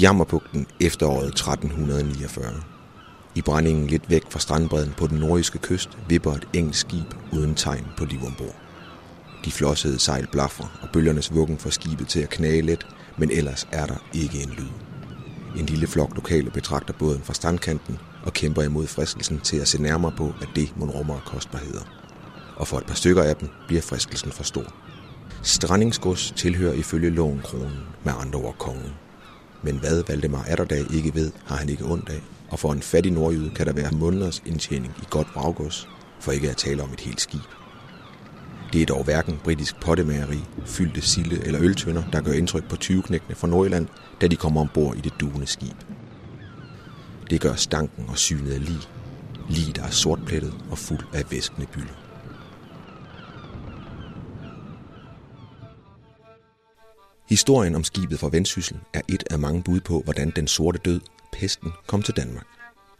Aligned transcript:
Jammerpugten 0.00 0.66
efteråret 0.80 1.28
1349. 1.28 2.62
I 3.34 3.42
brændingen 3.42 3.86
lidt 3.86 4.10
væk 4.10 4.22
fra 4.30 4.38
strandbredden 4.38 4.94
på 4.96 5.06
den 5.06 5.18
nordiske 5.18 5.58
kyst 5.58 5.98
vipper 6.08 6.32
et 6.32 6.48
engelsk 6.52 6.80
skib 6.80 7.14
uden 7.32 7.54
tegn 7.54 7.86
på 7.96 8.04
liv 8.04 8.18
ombord. 8.26 8.56
De 9.44 9.52
flossede 9.52 9.98
sejl 9.98 10.26
blaffer, 10.32 10.78
og 10.82 10.88
bølgernes 10.92 11.34
vuggen 11.34 11.58
får 11.58 11.70
skibet 11.70 12.08
til 12.08 12.20
at 12.20 12.30
knage 12.30 12.62
let, 12.62 12.86
men 13.18 13.30
ellers 13.30 13.68
er 13.72 13.86
der 13.86 13.96
ikke 14.14 14.42
en 14.42 14.50
lyd. 14.50 14.68
En 15.60 15.66
lille 15.66 15.86
flok 15.86 16.14
lokale 16.14 16.50
betragter 16.50 16.94
båden 16.98 17.22
fra 17.22 17.34
strandkanten 17.34 17.98
og 18.24 18.32
kæmper 18.32 18.62
imod 18.62 18.86
fristelsen 18.86 19.40
til 19.40 19.56
at 19.56 19.68
se 19.68 19.82
nærmere 19.82 20.12
på, 20.16 20.34
at 20.40 20.48
det 20.56 20.72
må 20.76 20.86
rummer 20.86 21.20
kostbarheder. 21.26 21.82
Og 22.56 22.68
for 22.68 22.78
et 22.78 22.86
par 22.86 22.94
stykker 22.94 23.22
af 23.22 23.36
dem 23.36 23.48
bliver 23.66 23.82
fristelsen 23.82 24.32
for 24.32 24.44
stor. 24.44 24.74
Strandingsgods 25.42 26.32
tilhører 26.36 26.74
ifølge 26.74 27.10
loven 27.10 27.40
kronen, 27.44 27.78
med 28.04 28.12
andre 28.20 28.40
ord 28.40 28.56
kongen. 28.58 28.92
Men 29.62 29.78
hvad 29.78 30.02
Valdemar 30.08 30.44
Atterdag 30.48 30.94
ikke 30.94 31.14
ved, 31.14 31.32
har 31.44 31.56
han 31.56 31.68
ikke 31.68 31.84
ondt 31.84 32.08
af, 32.08 32.22
og 32.50 32.58
for 32.58 32.72
en 32.72 32.82
fattig 32.82 33.12
nordjyde 33.12 33.50
kan 33.50 33.66
der 33.66 33.72
være 33.72 33.90
måneders 33.92 34.42
indtjening 34.46 34.94
i 35.02 35.04
godt 35.10 35.28
vraggods, 35.34 35.88
for 36.20 36.32
ikke 36.32 36.50
at 36.50 36.56
tale 36.56 36.82
om 36.82 36.92
et 36.92 37.00
helt 37.00 37.20
skib. 37.20 37.40
Det 38.72 38.82
er 38.82 38.86
dog 38.86 39.04
hverken 39.04 39.40
britisk 39.44 39.80
pottemageri, 39.80 40.38
fyldte 40.66 41.00
sille 41.00 41.46
eller 41.46 41.60
øltønder, 41.62 42.02
der 42.12 42.20
gør 42.20 42.32
indtryk 42.32 42.68
på 42.68 42.76
20 42.76 43.02
fra 43.34 43.48
Nordjylland, 43.48 43.86
da 44.20 44.26
de 44.26 44.36
kommer 44.36 44.60
ombord 44.60 44.96
i 44.96 45.00
det 45.00 45.12
duende 45.20 45.46
skib. 45.46 45.76
Det 47.30 47.40
gør 47.40 47.54
stanken 47.54 48.04
og 48.08 48.18
synet 48.18 48.52
af 48.52 48.64
lig. 48.64 48.78
Lig, 49.48 49.76
der 49.76 49.82
er 49.82 49.90
sortplettet 49.90 50.54
og 50.70 50.78
fuld 50.78 51.04
af 51.14 51.22
væskende 51.30 51.66
bylder. 51.66 52.05
Historien 57.28 57.74
om 57.74 57.84
skibet 57.84 58.20
fra 58.20 58.28
Vendsyssel 58.32 58.76
er 58.94 59.00
et 59.08 59.24
af 59.30 59.38
mange 59.38 59.62
bud 59.62 59.80
på, 59.80 60.00
hvordan 60.00 60.32
den 60.36 60.48
sorte 60.48 60.78
død, 60.78 61.00
pesten, 61.32 61.70
kom 61.86 62.02
til 62.02 62.16
Danmark. 62.16 62.46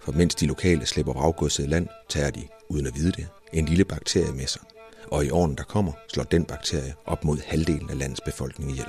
For 0.00 0.12
mens 0.12 0.34
de 0.34 0.46
lokale 0.46 0.86
slipper 0.86 1.12
vraggodset 1.12 1.68
land, 1.68 1.88
tager 2.08 2.30
de, 2.30 2.42
uden 2.68 2.86
at 2.86 2.94
vide 2.94 3.12
det, 3.12 3.28
en 3.52 3.64
lille 3.64 3.84
bakterie 3.84 4.32
med 4.32 4.46
sig. 4.46 4.62
Og 5.10 5.24
i 5.24 5.30
årene, 5.30 5.56
der 5.56 5.62
kommer, 5.62 5.92
slår 6.12 6.24
den 6.24 6.44
bakterie 6.44 6.94
op 7.06 7.24
mod 7.24 7.38
halvdelen 7.46 7.90
af 7.90 7.98
landets 7.98 8.20
befolkning 8.20 8.70
ihjel. 8.70 8.86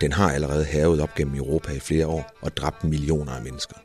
Den 0.00 0.12
har 0.12 0.32
allerede 0.32 0.64
havet 0.64 1.00
op 1.00 1.14
gennem 1.14 1.36
Europa 1.36 1.72
i 1.72 1.80
flere 1.80 2.06
år 2.06 2.32
og 2.42 2.56
dræbt 2.56 2.84
millioner 2.84 3.32
af 3.32 3.42
mennesker. 3.42 3.76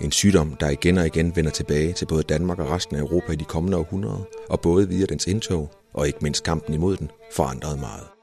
En 0.00 0.12
sygdom, 0.12 0.56
der 0.60 0.68
igen 0.68 0.98
og 0.98 1.06
igen 1.06 1.36
vender 1.36 1.50
tilbage 1.50 1.92
til 1.92 2.06
både 2.06 2.22
Danmark 2.22 2.58
og 2.58 2.70
resten 2.70 2.96
af 2.96 3.00
Europa 3.00 3.32
i 3.32 3.36
de 3.36 3.44
kommende 3.44 3.76
århundreder, 3.76 4.24
og 4.48 4.60
både 4.60 4.88
via 4.88 5.06
dens 5.06 5.26
indtog 5.26 5.70
og 5.94 6.06
ikke 6.06 6.18
mindst 6.22 6.44
kampen 6.44 6.74
imod 6.74 6.96
den, 6.96 7.10
forandrede 7.32 7.76
meget. 7.76 8.21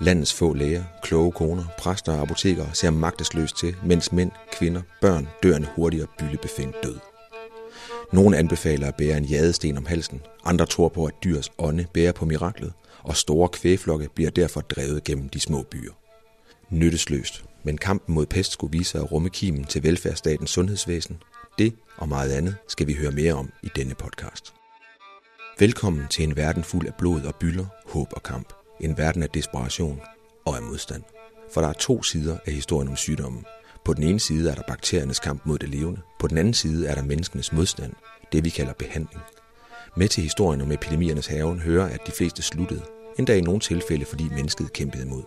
Landets 0.00 0.34
få 0.34 0.54
læger, 0.54 0.84
kloge 1.02 1.32
koner, 1.32 1.64
præster 1.78 2.12
og 2.12 2.20
apotekere 2.20 2.74
ser 2.74 2.90
magtesløst 2.90 3.56
til, 3.56 3.76
mens 3.84 4.12
mænd, 4.12 4.30
kvinder, 4.52 4.82
børn 5.00 5.28
dør 5.42 5.56
en 5.56 5.66
hurtigere 5.74 6.06
byllebefængt 6.18 6.76
død. 6.82 6.98
Nogle 8.12 8.36
anbefaler 8.36 8.88
at 8.88 8.94
bære 8.94 9.16
en 9.16 9.24
jadesten 9.24 9.78
om 9.78 9.86
halsen, 9.86 10.20
andre 10.44 10.66
tror 10.66 10.88
på, 10.88 11.04
at 11.04 11.14
dyrs 11.24 11.50
ånde 11.58 11.86
bærer 11.94 12.12
på 12.12 12.24
miraklet, 12.24 12.72
og 13.02 13.16
store 13.16 13.48
kvægflokke 13.48 14.08
bliver 14.14 14.30
derfor 14.30 14.60
drevet 14.60 15.04
gennem 15.04 15.28
de 15.28 15.40
små 15.40 15.62
byer. 15.62 15.92
Nyttesløst, 16.70 17.44
men 17.62 17.78
kampen 17.78 18.14
mod 18.14 18.26
pest 18.26 18.52
skulle 18.52 18.78
vise 18.78 18.98
at 18.98 19.12
rumme 19.12 19.30
kimen 19.30 19.64
til 19.64 19.82
velfærdsstatens 19.82 20.50
sundhedsvæsen. 20.50 21.22
Det 21.58 21.74
og 21.96 22.08
meget 22.08 22.32
andet 22.32 22.56
skal 22.68 22.86
vi 22.86 22.94
høre 22.94 23.12
mere 23.12 23.34
om 23.34 23.50
i 23.62 23.70
denne 23.76 23.94
podcast. 23.94 24.54
Velkommen 25.58 26.06
til 26.10 26.24
en 26.24 26.36
verden 26.36 26.64
fuld 26.64 26.86
af 26.86 26.94
blod 26.94 27.22
og 27.22 27.34
bylder, 27.34 27.66
håb 27.86 28.08
og 28.12 28.22
kamp. 28.22 28.61
En 28.82 28.98
verden 28.98 29.22
af 29.22 29.30
desperation 29.30 30.00
og 30.44 30.56
af 30.56 30.62
modstand. 30.62 31.02
For 31.52 31.60
der 31.60 31.68
er 31.68 31.72
to 31.72 32.02
sider 32.02 32.38
af 32.46 32.52
historien 32.52 32.88
om 32.88 32.96
sygdommen. 32.96 33.44
På 33.84 33.94
den 33.94 34.02
ene 34.02 34.20
side 34.20 34.50
er 34.50 34.54
der 34.54 34.62
bakteriernes 34.68 35.18
kamp 35.18 35.46
mod 35.46 35.58
det 35.58 35.68
levende. 35.68 36.00
På 36.20 36.28
den 36.28 36.38
anden 36.38 36.54
side 36.54 36.86
er 36.86 36.94
der 36.94 37.02
menneskenes 37.02 37.52
modstand, 37.52 37.92
det 38.32 38.44
vi 38.44 38.50
kalder 38.50 38.72
behandling. 38.72 39.22
Med 39.96 40.08
til 40.08 40.22
historien 40.22 40.60
om 40.60 40.72
epidemiernes 40.72 41.26
haven 41.26 41.60
hører, 41.60 41.88
at 41.88 42.00
de 42.06 42.12
fleste 42.12 42.42
sluttede, 42.42 42.82
endda 43.18 43.36
i 43.36 43.40
nogle 43.40 43.60
tilfælde, 43.60 44.04
fordi 44.04 44.28
mennesket 44.28 44.72
kæmpede 44.72 45.02
imod. 45.02 45.22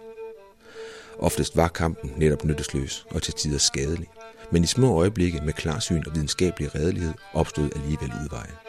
Oftest 1.19 1.57
var 1.57 1.67
kampen 1.67 2.13
netop 2.17 2.45
nyttesløs 2.45 3.05
og 3.11 3.21
til 3.21 3.33
tider 3.33 3.57
skadelig, 3.57 4.07
men 4.51 4.63
i 4.63 4.67
små 4.67 4.99
øjeblikke 4.99 5.41
med 5.45 5.53
klarsyn 5.53 6.03
og 6.07 6.15
videnskabelig 6.15 6.75
redelighed 6.75 7.13
opstod 7.33 7.69
alligevel 7.75 8.11
udveje. 8.23 8.64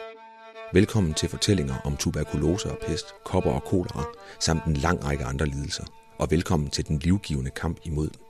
Velkommen 0.73 1.13
til 1.13 1.29
fortællinger 1.29 1.75
om 1.85 1.97
tuberkulose 1.97 2.71
og 2.71 2.77
pest, 2.87 3.05
kopper 3.25 3.51
og 3.51 3.63
kolera, 3.63 4.05
samt 4.39 4.65
en 4.65 4.73
lang 4.73 5.05
række 5.05 5.25
andre 5.25 5.45
lidelser, 5.45 5.83
og 6.19 6.31
velkommen 6.31 6.69
til 6.69 6.87
den 6.87 6.99
livgivende 6.99 7.51
kamp 7.51 7.77
imod 7.83 8.07
dem. 8.07 8.21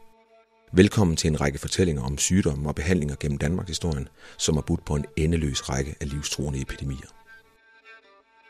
Velkommen 0.74 1.18
til 1.18 1.28
en 1.28 1.42
række 1.42 1.60
fortællinger 1.60 2.04
om 2.04 2.18
sygdomme 2.18 2.70
og 2.70 2.76
behandlinger 2.76 3.16
gennem 3.20 3.38
Danmarks 3.38 3.68
historien, 3.68 4.08
som 4.38 4.58
er 4.58 4.62
budt 4.62 4.86
på 4.86 4.96
en 4.96 5.06
endeløs 5.16 5.70
række 5.70 5.96
af 6.02 6.10
livstruende 6.10 6.62
epidemier. 6.62 7.08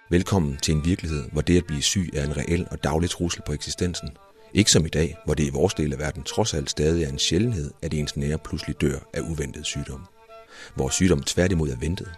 Velkommen 0.09 0.57
til 0.57 0.73
en 0.73 0.85
virkelighed, 0.85 1.29
hvor 1.31 1.41
det 1.41 1.57
at 1.57 1.65
blive 1.65 1.81
syg 1.81 2.09
er 2.13 2.23
en 2.23 2.37
reel 2.37 2.67
og 2.71 2.83
daglig 2.83 3.09
trussel 3.09 3.41
på 3.45 3.53
eksistensen. 3.53 4.09
Ikke 4.53 4.71
som 4.71 4.85
i 4.85 4.89
dag, 4.89 5.17
hvor 5.25 5.33
det 5.33 5.43
i 5.43 5.49
vores 5.53 5.73
del 5.73 5.93
af 5.93 5.99
verden 5.99 6.23
trods 6.23 6.53
alt 6.53 6.69
stadig 6.69 7.03
er 7.03 7.09
en 7.09 7.19
sjældenhed, 7.19 7.71
at 7.81 7.93
ens 7.93 8.17
nære 8.17 8.37
pludselig 8.37 8.81
dør 8.81 8.99
af 9.13 9.21
uventet 9.21 9.65
sygdom. 9.65 10.05
Hvor 10.75 10.89
sygdom 10.89 11.23
tværtimod 11.23 11.69
er 11.69 11.77
ventet, 11.77 12.09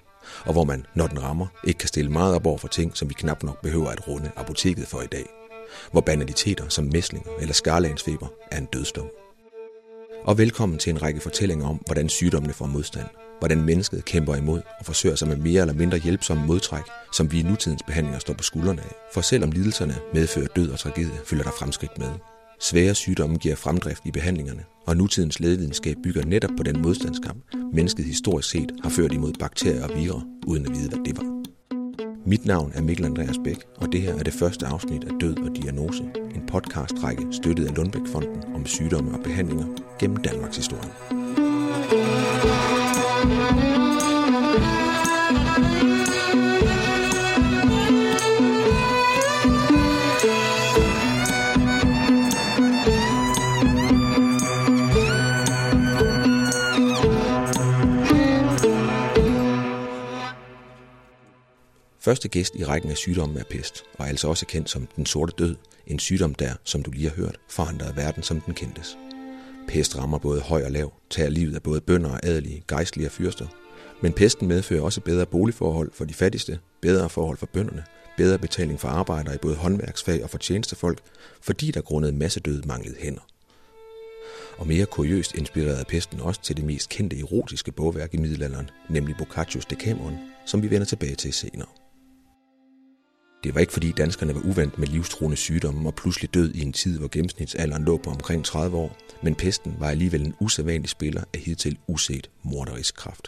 og 0.45 0.53
hvor 0.53 0.63
man, 0.63 0.85
når 0.95 1.07
den 1.07 1.23
rammer, 1.23 1.47
ikke 1.63 1.77
kan 1.77 1.87
stille 1.87 2.11
meget 2.11 2.35
op 2.35 2.45
over 2.45 2.57
for 2.57 2.67
ting, 2.67 2.97
som 2.97 3.09
vi 3.09 3.13
knap 3.13 3.43
nok 3.43 3.61
behøver 3.61 3.89
at 3.89 4.07
runde 4.07 4.31
apoteket 4.35 4.87
for 4.87 5.01
i 5.01 5.07
dag. 5.07 5.25
Hvor 5.91 6.01
banaliteter 6.01 6.69
som 6.69 6.89
mæslinger 6.93 7.31
eller 7.41 7.53
skarlagensfeber 7.53 8.27
er 8.51 8.57
en 8.57 8.65
dødsdom. 8.65 9.09
Og 10.23 10.37
velkommen 10.37 10.77
til 10.79 10.89
en 10.89 11.01
række 11.01 11.19
fortællinger 11.19 11.67
om, 11.67 11.75
hvordan 11.85 12.09
sygdommene 12.09 12.53
får 12.53 12.65
modstand, 12.65 13.07
hvordan 13.39 13.63
mennesket 13.63 14.05
kæmper 14.05 14.35
imod 14.35 14.61
og 14.79 14.85
forsøger 14.85 15.15
sig 15.15 15.27
med 15.27 15.37
mere 15.37 15.61
eller 15.61 15.73
mindre 15.73 15.97
hjælpsomme 15.97 16.45
modtræk, 16.45 16.83
som 17.13 17.31
vi 17.31 17.39
i 17.39 17.43
nutidens 17.43 17.83
behandlinger 17.87 18.19
står 18.19 18.33
på 18.33 18.43
skuldrene 18.43 18.81
af. 18.81 18.95
For 19.13 19.21
selvom 19.21 19.51
lidelserne 19.51 19.95
medfører 20.13 20.47
død 20.55 20.71
og 20.71 20.79
tragedie, 20.79 21.19
følger 21.25 21.43
der 21.43 21.51
fremskridt 21.51 21.97
med. 21.97 22.09
Svære 22.61 22.95
sygdomme 22.95 23.37
giver 23.37 23.55
fremdrift 23.55 24.05
i 24.05 24.11
behandlingerne, 24.11 24.63
og 24.87 24.97
nutidens 24.97 25.39
lægevidenskab 25.39 25.95
bygger 26.03 26.25
netop 26.25 26.49
på 26.57 26.63
den 26.63 26.81
modstandskamp, 26.81 27.43
mennesket 27.73 28.05
historisk 28.05 28.49
set 28.49 28.71
har 28.83 28.89
ført 28.89 29.13
imod 29.13 29.33
bakterier 29.39 29.83
og 29.83 29.97
virer, 29.97 30.21
uden 30.47 30.65
at 30.65 30.71
vide, 30.71 30.89
hvad 30.89 30.99
det 31.05 31.17
var. 31.17 31.39
Mit 32.25 32.45
navn 32.45 32.71
er 32.75 32.81
Mikkel 32.81 33.05
Andreas 33.05 33.37
Bæk, 33.43 33.57
og 33.77 33.91
det 33.91 34.01
her 34.01 34.13
er 34.13 34.23
det 34.23 34.33
første 34.33 34.65
afsnit 34.65 35.03
af 35.03 35.11
Død 35.21 35.37
og 35.37 35.55
Diagnose, 35.55 36.03
en 36.35 36.41
podcastrække 36.47 37.27
støttet 37.31 37.67
af 37.67 37.75
Lundbækfonden 37.75 38.55
om 38.55 38.65
sygdomme 38.65 39.11
og 39.17 39.23
behandlinger 39.23 39.65
gennem 39.99 40.17
Danmarks 40.17 40.57
historie. 40.57 40.89
Første 62.01 62.27
gæst 62.27 62.55
i 62.55 62.63
rækken 62.63 62.91
af 62.91 62.97
sygdommen 62.97 63.37
er 63.37 63.43
pest, 63.43 63.83
og 63.97 64.05
er 64.05 64.09
altså 64.09 64.27
også 64.27 64.45
kendt 64.45 64.69
som 64.69 64.87
den 64.95 65.05
sorte 65.05 65.33
død, 65.37 65.55
en 65.87 65.99
sygdom 65.99 66.35
der, 66.35 66.53
som 66.63 66.83
du 66.83 66.91
lige 66.91 67.09
har 67.09 67.15
hørt, 67.15 67.39
forandrede 67.49 67.95
verden 67.95 68.23
som 68.23 68.41
den 68.41 68.53
kendtes. 68.53 68.97
Pest 69.67 69.97
rammer 69.97 70.17
både 70.17 70.41
høj 70.41 70.63
og 70.63 70.71
lav, 70.71 70.93
tager 71.09 71.29
livet 71.29 71.55
af 71.55 71.63
både 71.63 71.81
bønder 71.81 72.09
og 72.09 72.19
adelige, 72.23 72.63
gejstlige 72.67 73.07
og 73.07 73.11
fyrster. 73.11 73.47
Men 74.01 74.13
pesten 74.13 74.47
medfører 74.47 74.81
også 74.81 75.01
bedre 75.01 75.25
boligforhold 75.25 75.91
for 75.93 76.05
de 76.05 76.13
fattigste, 76.13 76.59
bedre 76.81 77.09
forhold 77.09 77.37
for 77.37 77.49
bønderne, 77.53 77.83
bedre 78.17 78.39
betaling 78.39 78.79
for 78.79 78.87
arbejdere 78.87 79.35
i 79.35 79.37
både 79.41 79.55
håndværksfag 79.55 80.23
og 80.23 80.29
for 80.29 80.37
tjenestefolk, 80.37 80.99
fordi 81.41 81.71
der 81.71 81.81
grundet 81.81 82.13
massedød 82.13 82.63
manglede 82.63 82.97
hænder. 82.99 83.27
Og 84.57 84.67
mere 84.67 84.85
kuriøst 84.85 85.35
inspirerede 85.35 85.85
pesten 85.87 86.19
også 86.19 86.41
til 86.41 86.57
det 86.57 86.65
mest 86.65 86.89
kendte 86.89 87.19
erotiske 87.19 87.71
bogværk 87.71 88.13
i 88.13 88.17
middelalderen, 88.17 88.69
nemlig 88.89 89.15
Boccaccio's 89.15 89.67
Decameron, 89.69 90.17
som 90.45 90.63
vi 90.63 90.69
vender 90.69 90.85
tilbage 90.85 91.15
til 91.15 91.33
senere. 91.33 91.67
Det 93.43 93.55
var 93.55 93.61
ikke 93.61 93.73
fordi 93.73 93.91
danskerne 93.91 94.35
var 94.35 94.41
uvant 94.41 94.77
med 94.77 94.87
livstruende 94.87 95.37
sygdomme 95.37 95.89
og 95.89 95.95
pludselig 95.95 96.33
død 96.33 96.53
i 96.53 96.61
en 96.61 96.73
tid, 96.73 96.99
hvor 96.99 97.07
gennemsnitsalderen 97.07 97.83
lå 97.85 97.97
på 97.97 98.09
omkring 98.09 98.45
30 98.45 98.77
år, 98.77 98.97
men 99.23 99.35
pesten 99.35 99.75
var 99.79 99.89
alligevel 99.89 100.21
en 100.21 100.35
usædvanlig 100.39 100.89
spiller 100.89 101.23
af 101.33 101.39
hidtil 101.39 101.77
uset 101.87 102.29
morderisk 102.43 102.95
kraft. 102.95 103.27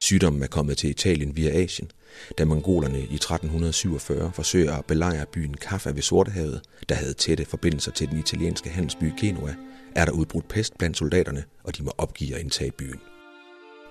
Sygdommen 0.00 0.42
er 0.42 0.46
kommet 0.46 0.78
til 0.78 0.90
Italien 0.90 1.36
via 1.36 1.62
Asien, 1.62 1.90
da 2.38 2.44
mongolerne 2.44 2.98
i 2.98 3.14
1347 3.14 4.32
forsøger 4.34 4.72
at 4.76 4.84
belejre 4.84 5.26
byen 5.26 5.54
Kaffa 5.54 5.90
ved 5.90 6.02
Sortehavet, 6.02 6.62
der 6.88 6.94
havde 6.94 7.14
tætte 7.14 7.44
forbindelser 7.44 7.92
til 7.92 8.08
den 8.10 8.18
italienske 8.18 8.70
handelsby 8.70 9.12
Genua, 9.20 9.54
er 9.94 10.04
der 10.04 10.12
udbrudt 10.12 10.48
pest 10.48 10.78
blandt 10.78 10.96
soldaterne, 10.96 11.44
og 11.64 11.76
de 11.76 11.82
må 11.82 11.92
opgive 11.98 12.34
at 12.34 12.40
indtage 12.40 12.70
byen. 12.70 13.00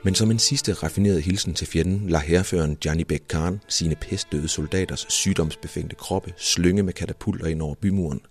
Men 0.06 0.16
som 0.16 0.32
en 0.32 0.40
sidste 0.40 0.74
raffineret 0.74 1.24
hilsen 1.24 1.54
til 1.54 1.68
fjenden, 1.68 2.10
lader 2.10 2.24
herføren 2.24 2.76
Gianni 2.76 3.04
Bek 3.04 3.24
Khan 3.30 3.62
sine 3.68 3.96
pestdøde 3.96 4.48
soldaters 4.48 5.06
sygdomsbefængte 5.10 5.96
kroppe 5.96 6.34
slynge 6.38 6.84
med 6.84 6.94
katapulter 6.94 7.46
ind 7.46 7.62
over 7.62 7.76
bymuren. 7.76 8.22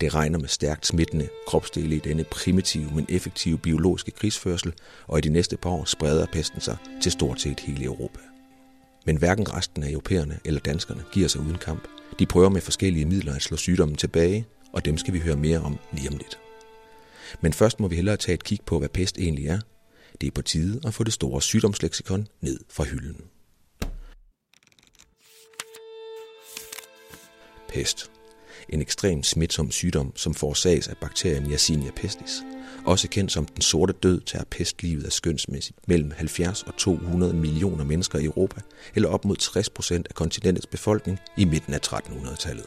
Det 0.00 0.14
regner 0.14 0.38
med 0.38 0.48
stærkt 0.48 0.86
smittende 0.86 1.28
kropsdele 1.46 1.96
i 1.96 1.98
denne 1.98 2.24
primitive, 2.24 2.90
men 2.94 3.06
effektive 3.08 3.58
biologiske 3.58 4.10
krigsførsel, 4.10 4.72
og 5.06 5.18
i 5.18 5.20
de 5.20 5.28
næste 5.28 5.56
par 5.56 5.70
år 5.70 5.84
spreder 5.84 6.26
pesten 6.32 6.60
sig 6.60 6.76
til 7.02 7.12
stort 7.12 7.40
set 7.40 7.60
hele 7.60 7.84
Europa. 7.84 8.20
Men 9.06 9.16
hverken 9.16 9.54
resten 9.54 9.82
af 9.82 9.90
europæerne 9.90 10.38
eller 10.44 10.60
danskerne 10.60 11.04
giver 11.12 11.28
sig 11.28 11.40
uden 11.40 11.58
kamp. 11.58 11.88
De 12.18 12.26
prøver 12.26 12.48
med 12.48 12.60
forskellige 12.60 13.06
midler 13.06 13.34
at 13.34 13.42
slå 13.42 13.56
sygdommen 13.56 13.96
tilbage, 13.96 14.46
og 14.72 14.84
dem 14.84 14.98
skal 14.98 15.14
vi 15.14 15.18
høre 15.18 15.36
mere 15.36 15.58
om 15.58 15.78
lige 15.92 16.08
om 16.08 16.16
lidt. 16.16 16.38
Men 17.40 17.52
først 17.52 17.80
må 17.80 17.88
vi 17.88 17.96
hellere 17.96 18.16
tage 18.16 18.34
et 18.34 18.44
kig 18.44 18.58
på, 18.66 18.78
hvad 18.78 18.88
pest 18.88 19.18
egentlig 19.18 19.46
er. 19.46 19.58
Det 20.20 20.26
er 20.26 20.30
på 20.30 20.42
tide 20.42 20.80
at 20.86 20.94
få 20.94 21.04
det 21.04 21.12
store 21.12 21.42
sygdomsleksikon 21.42 22.28
ned 22.40 22.60
fra 22.70 22.84
hylden. 22.84 23.24
Pest. 27.68 28.10
En 28.68 28.80
ekstrem 28.80 29.22
smitsom 29.22 29.70
sygdom, 29.70 30.12
som 30.16 30.34
forårsages 30.34 30.88
af 30.88 30.96
bakterien 30.96 31.50
Yersinia 31.50 31.90
pestis. 31.96 32.42
Også 32.86 33.08
kendt 33.08 33.32
som 33.32 33.46
den 33.46 33.62
sorte 33.62 33.92
død, 33.92 34.20
tager 34.20 34.44
pestlivet 34.50 35.04
af 35.04 35.12
skønsmæssigt 35.12 35.88
mellem 35.88 36.10
70 36.10 36.62
og 36.62 36.76
200 36.76 37.34
millioner 37.34 37.84
mennesker 37.84 38.18
i 38.18 38.24
Europa, 38.24 38.60
eller 38.94 39.08
op 39.08 39.24
mod 39.24 39.36
60 39.36 39.70
procent 39.70 40.08
af 40.08 40.14
kontinentets 40.14 40.66
befolkning 40.66 41.18
i 41.36 41.44
midten 41.44 41.74
af 41.74 41.92
1300-tallet. 41.92 42.66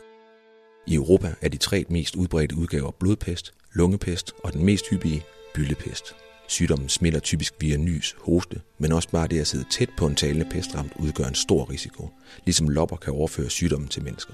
I 0.87 0.95
Europa 0.95 1.33
er 1.41 1.49
de 1.49 1.57
tre 1.57 1.85
mest 1.89 2.15
udbredte 2.15 2.55
udgaver 2.55 2.91
blodpest, 2.91 3.53
lungepest 3.73 4.33
og 4.43 4.53
den 4.53 4.65
mest 4.65 4.89
hyppige 4.89 5.23
byllepest. 5.55 6.15
Sygdommen 6.51 6.89
smitter 6.89 7.19
typisk 7.19 7.53
via 7.59 7.77
nys, 7.77 8.15
hoste, 8.17 8.61
men 8.77 8.91
også 8.91 9.09
bare 9.09 9.27
det 9.27 9.39
at 9.39 9.47
sidde 9.47 9.65
tæt 9.69 9.89
på 9.97 10.07
en 10.07 10.15
talende 10.15 10.45
pestramt 10.51 10.93
udgør 10.95 11.25
en 11.25 11.35
stor 11.35 11.69
risiko, 11.69 12.09
ligesom 12.45 12.69
lopper 12.69 12.95
kan 12.95 13.13
overføre 13.13 13.49
sygdommen 13.49 13.89
til 13.89 14.03
mennesker. 14.03 14.33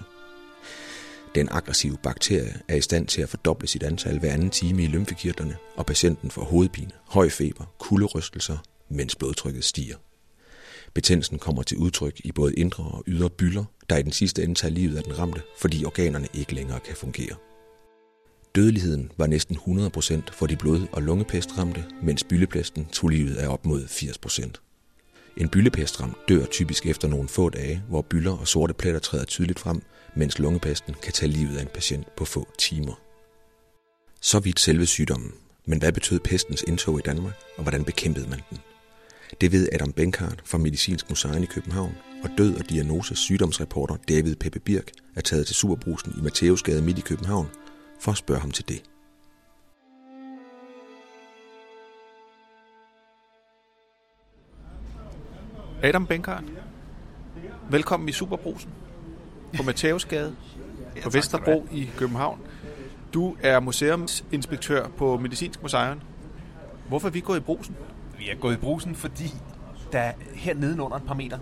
Den 1.35 1.49
aggressive 1.51 1.97
bakterie 2.03 2.53
er 2.67 2.75
i 2.75 2.81
stand 2.81 3.07
til 3.07 3.21
at 3.21 3.29
fordoble 3.29 3.67
sit 3.67 3.83
antal 3.83 4.19
hver 4.19 4.33
anden 4.33 4.49
time 4.49 4.83
i 4.83 4.87
lymfekirtlerne, 4.87 5.55
og 5.75 5.85
patienten 5.85 6.31
får 6.31 6.43
hovedpine, 6.43 6.91
høj 7.05 7.29
feber, 7.29 7.65
kulderystelser, 7.79 8.57
mens 8.89 9.15
blodtrykket 9.15 9.63
stiger. 9.63 9.95
Betændelsen 10.93 11.39
kommer 11.39 11.63
til 11.63 11.77
udtryk 11.77 12.21
i 12.23 12.31
både 12.31 12.53
indre 12.53 12.83
og 12.83 13.03
ydre 13.07 13.29
bylder, 13.29 13.65
der 13.89 13.97
i 13.97 14.03
den 14.03 14.11
sidste 14.11 14.43
ende 14.43 14.55
tager 14.55 14.73
livet 14.73 14.97
af 14.97 15.03
den 15.03 15.19
ramte, 15.19 15.41
fordi 15.59 15.85
organerne 15.85 16.27
ikke 16.33 16.55
længere 16.55 16.79
kan 16.79 16.95
fungere. 16.95 17.35
Dødeligheden 18.57 19.11
var 19.17 19.27
næsten 19.27 19.55
100% 19.55 20.31
for 20.31 20.47
de 20.47 20.55
blod- 20.55 20.87
og 20.91 21.01
lungepestramte, 21.01 21.85
mens 22.03 22.23
byllepesten 22.23 22.85
tog 22.85 23.09
livet 23.09 23.35
af 23.35 23.47
op 23.47 23.65
mod 23.65 23.83
80%. 23.83 24.51
En 25.37 25.49
byllepestram 25.49 26.15
dør 26.29 26.45
typisk 26.45 26.85
efter 26.85 27.07
nogle 27.07 27.29
få 27.29 27.49
dage, 27.49 27.83
hvor 27.89 28.01
byller 28.01 28.31
og 28.31 28.47
sorte 28.47 28.73
pletter 28.73 28.99
træder 28.99 29.25
tydeligt 29.25 29.59
frem, 29.59 29.81
mens 30.15 30.39
lungepesten 30.39 30.95
kan 31.03 31.13
tage 31.13 31.31
livet 31.31 31.57
af 31.57 31.61
en 31.61 31.67
patient 31.73 32.15
på 32.17 32.25
få 32.25 32.47
timer. 32.59 33.01
Så 34.21 34.39
vidt 34.39 34.59
selve 34.59 34.85
sygdommen. 34.85 35.31
Men 35.65 35.79
hvad 35.79 35.91
betød 35.91 36.19
pestens 36.19 36.63
indtog 36.67 36.99
i 36.99 37.01
Danmark, 37.05 37.33
og 37.57 37.63
hvordan 37.63 37.83
bekæmpede 37.83 38.29
man 38.29 38.39
den? 38.49 38.57
Det 39.41 39.51
ved 39.51 39.69
Adam 39.73 39.91
Benkart 39.91 40.41
fra 40.45 40.57
Medicinsk 40.57 41.09
Museum 41.09 41.43
i 41.43 41.45
København, 41.45 41.95
og 42.23 42.29
død 42.37 42.55
og 42.55 42.69
diagnose 42.69 43.15
sygdomsreporter 43.15 43.95
David 44.09 44.35
Peppe 44.35 44.59
Birk 44.59 44.91
er 45.15 45.21
taget 45.21 45.45
til 45.47 45.55
Superbrusen 45.55 46.13
i 46.17 46.21
Matteusgade 46.21 46.81
midt 46.81 46.97
i 46.97 47.01
København 47.01 47.47
for 47.99 48.11
at 48.11 48.17
spørge 48.17 48.39
ham 48.39 48.51
til 48.51 48.67
det. 48.67 48.83
Adam 55.83 56.07
Benkart, 56.07 56.43
velkommen 57.69 58.09
i 58.09 58.11
Superbrusen 58.11 58.71
på 59.57 59.63
Matteusgade 59.63 60.35
på 61.03 61.09
Vesterbro 61.09 61.67
i 61.71 61.89
København. 61.97 62.41
Du 63.13 63.35
er 63.41 63.59
museumsinspektør 63.59 64.87
på 64.87 65.17
Medicinsk 65.17 65.61
Museum. 65.61 66.01
Hvorfor 66.87 67.07
er 67.07 67.11
vi 67.11 67.19
gået 67.19 67.37
i 67.37 67.41
brusen? 67.41 67.75
Vi 68.17 68.29
er 68.29 68.35
gået 68.35 68.53
i 68.53 68.57
brusen, 68.57 68.95
fordi 68.95 69.33
der 69.91 70.11
her 70.33 70.53
nedenunder 70.53 70.97
et 70.97 71.03
par 71.03 71.13
meter 71.13 71.39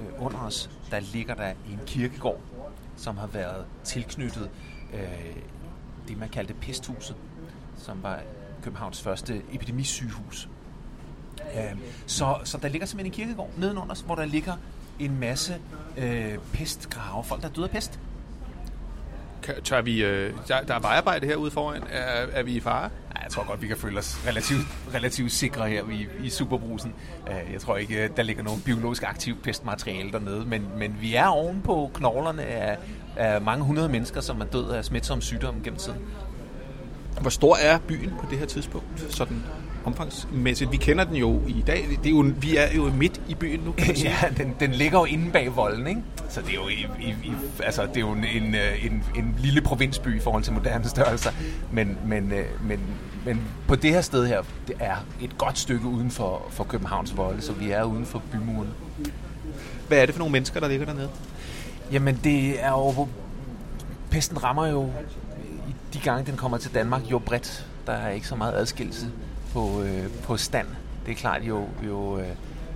øh, 0.00 0.24
under 0.24 0.38
os, 0.38 0.70
der 0.90 1.00
ligger 1.00 1.34
der 1.34 1.48
en 1.48 1.80
kirkegård, 1.86 2.40
som 2.96 3.16
har 3.16 3.26
været 3.26 3.64
tilknyttet 3.84 4.50
øh, 4.94 5.36
det, 6.12 6.20
man 6.20 6.28
kaldte 6.28 6.54
pesthuset, 6.54 7.16
som 7.78 8.02
var 8.02 8.20
Københavns 8.62 9.02
første 9.02 9.42
epidemisygehus. 9.52 10.48
Øhm, 11.40 11.80
så, 12.06 12.38
så 12.44 12.58
der 12.58 12.68
ligger 12.68 12.86
simpelthen 12.86 13.12
en 13.12 13.16
kirkegård 13.16 13.50
nedenunder 13.56 14.02
hvor 14.06 14.14
der 14.14 14.24
ligger 14.24 14.56
en 14.98 15.20
masse 15.20 15.56
øh, 15.96 16.38
pestgrave, 16.52 17.24
folk 17.24 17.42
der 17.42 17.48
er 17.48 17.52
døde 17.52 17.66
af 17.66 17.70
pest. 17.70 18.00
Tør 19.64 19.82
vi, 19.82 20.04
øh, 20.04 20.34
der, 20.48 20.62
der 20.62 20.74
er 20.74 20.80
vejarbejde 20.80 21.26
herude 21.26 21.50
foran. 21.50 21.82
Er, 21.82 22.26
er 22.32 22.42
vi 22.42 22.52
i 22.52 22.60
fare? 22.60 22.90
Jeg 23.22 23.30
tror 23.30 23.46
godt, 23.46 23.62
vi 23.62 23.66
kan 23.66 23.76
føle 23.76 23.98
os 23.98 24.28
relativt, 24.28 24.66
relativt 24.94 25.32
sikre 25.32 25.68
her 25.68 25.84
i, 25.90 26.06
i 26.24 26.30
Superbrusen. 26.30 26.94
Øh, 27.28 27.52
jeg 27.52 27.60
tror 27.60 27.76
ikke, 27.76 28.04
øh, 28.04 28.10
der 28.16 28.22
ligger 28.22 28.42
nogen 28.42 28.60
biologisk 28.60 29.02
aktiv 29.02 29.36
pestmateriale 29.42 30.12
dernede, 30.12 30.44
men, 30.44 30.66
men 30.76 30.96
vi 31.00 31.14
er 31.14 31.26
oven 31.26 31.62
på 31.64 31.90
knoglerne 31.94 32.44
af, 32.44 32.78
af 33.16 33.40
mange 33.40 33.64
hundrede 33.64 33.88
mennesker, 33.88 34.20
som 34.20 34.40
er 34.40 34.44
døde 34.44 34.76
af 34.76 34.84
smitsomme 34.84 35.22
sygdomme 35.22 35.60
gennem 35.64 35.78
tiden. 35.78 35.98
Hvor 37.22 37.30
stor 37.30 37.56
er 37.56 37.78
byen 37.78 38.10
på 38.20 38.26
det 38.30 38.38
her 38.38 38.46
tidspunkt? 38.46 39.06
Sådan 39.08 39.42
omfangsmæssigt. 39.84 40.72
Vi 40.72 40.76
kender 40.76 41.04
den 41.04 41.16
jo 41.16 41.42
i 41.48 41.64
dag. 41.66 41.98
Det 42.02 42.06
er 42.06 42.10
jo, 42.10 42.32
vi 42.40 42.56
er 42.56 42.72
jo 42.76 42.90
midt 42.90 43.20
i 43.28 43.34
byen 43.34 43.60
nu, 43.60 43.72
kan 43.72 43.94
ja, 44.04 44.16
den, 44.36 44.54
den 44.60 44.72
ligger 44.72 44.98
jo 44.98 45.04
inde 45.04 45.30
bag 45.30 45.56
volden, 45.56 45.86
ikke? 45.86 46.02
Så 46.28 46.40
det 46.40 46.50
er 46.50 46.54
jo, 46.54 46.68
i, 46.68 46.86
i, 47.00 47.08
i, 47.10 47.32
altså, 47.62 47.82
det 47.86 47.96
er 47.96 48.00
jo 48.00 48.12
en, 48.12 48.24
en, 48.24 48.54
en, 48.82 49.04
en 49.16 49.34
lille 49.38 49.60
provinsby 49.60 50.16
i 50.16 50.20
forhold 50.20 50.42
til 50.42 50.52
moderne 50.52 50.88
størrelser. 50.88 51.30
Men, 51.72 51.98
men, 52.06 52.32
øh, 52.32 52.44
men, 52.68 52.80
men 53.24 53.40
på 53.68 53.74
det 53.74 53.90
her 53.90 54.00
sted 54.00 54.26
her, 54.26 54.42
det 54.68 54.76
er 54.80 54.96
et 55.20 55.38
godt 55.38 55.58
stykke 55.58 55.86
uden 55.86 56.10
for, 56.10 56.46
for 56.50 56.64
Københavns 56.64 57.16
volde, 57.16 57.42
så 57.42 57.52
vi 57.52 57.70
er 57.70 57.84
uden 57.84 58.06
for 58.06 58.22
bymuren. 58.32 58.68
Hvad 59.88 59.98
er 59.98 60.06
det 60.06 60.14
for 60.14 60.18
nogle 60.18 60.32
mennesker, 60.32 60.60
der 60.60 60.68
ligger 60.68 60.86
dernede? 60.86 61.08
Jamen, 61.92 62.20
det 62.24 62.64
er 62.64 62.70
jo... 62.70 63.08
Pesten 64.10 64.44
rammer 64.44 64.66
jo 64.66 64.90
de 65.94 66.00
gange, 66.00 66.26
den 66.26 66.36
kommer 66.36 66.58
til 66.58 66.74
Danmark, 66.74 67.02
jo 67.10 67.18
bredt. 67.18 67.66
Der 67.86 67.92
er 67.92 68.10
ikke 68.10 68.26
så 68.26 68.36
meget 68.36 68.54
adskillelse 68.54 69.06
på, 69.52 69.82
øh, 69.82 70.08
på 70.22 70.36
stand. 70.36 70.66
Det 71.06 71.12
er 71.12 71.16
klart 71.16 71.42
jo, 71.42 71.66
jo 71.86 72.18
øh, 72.18 72.28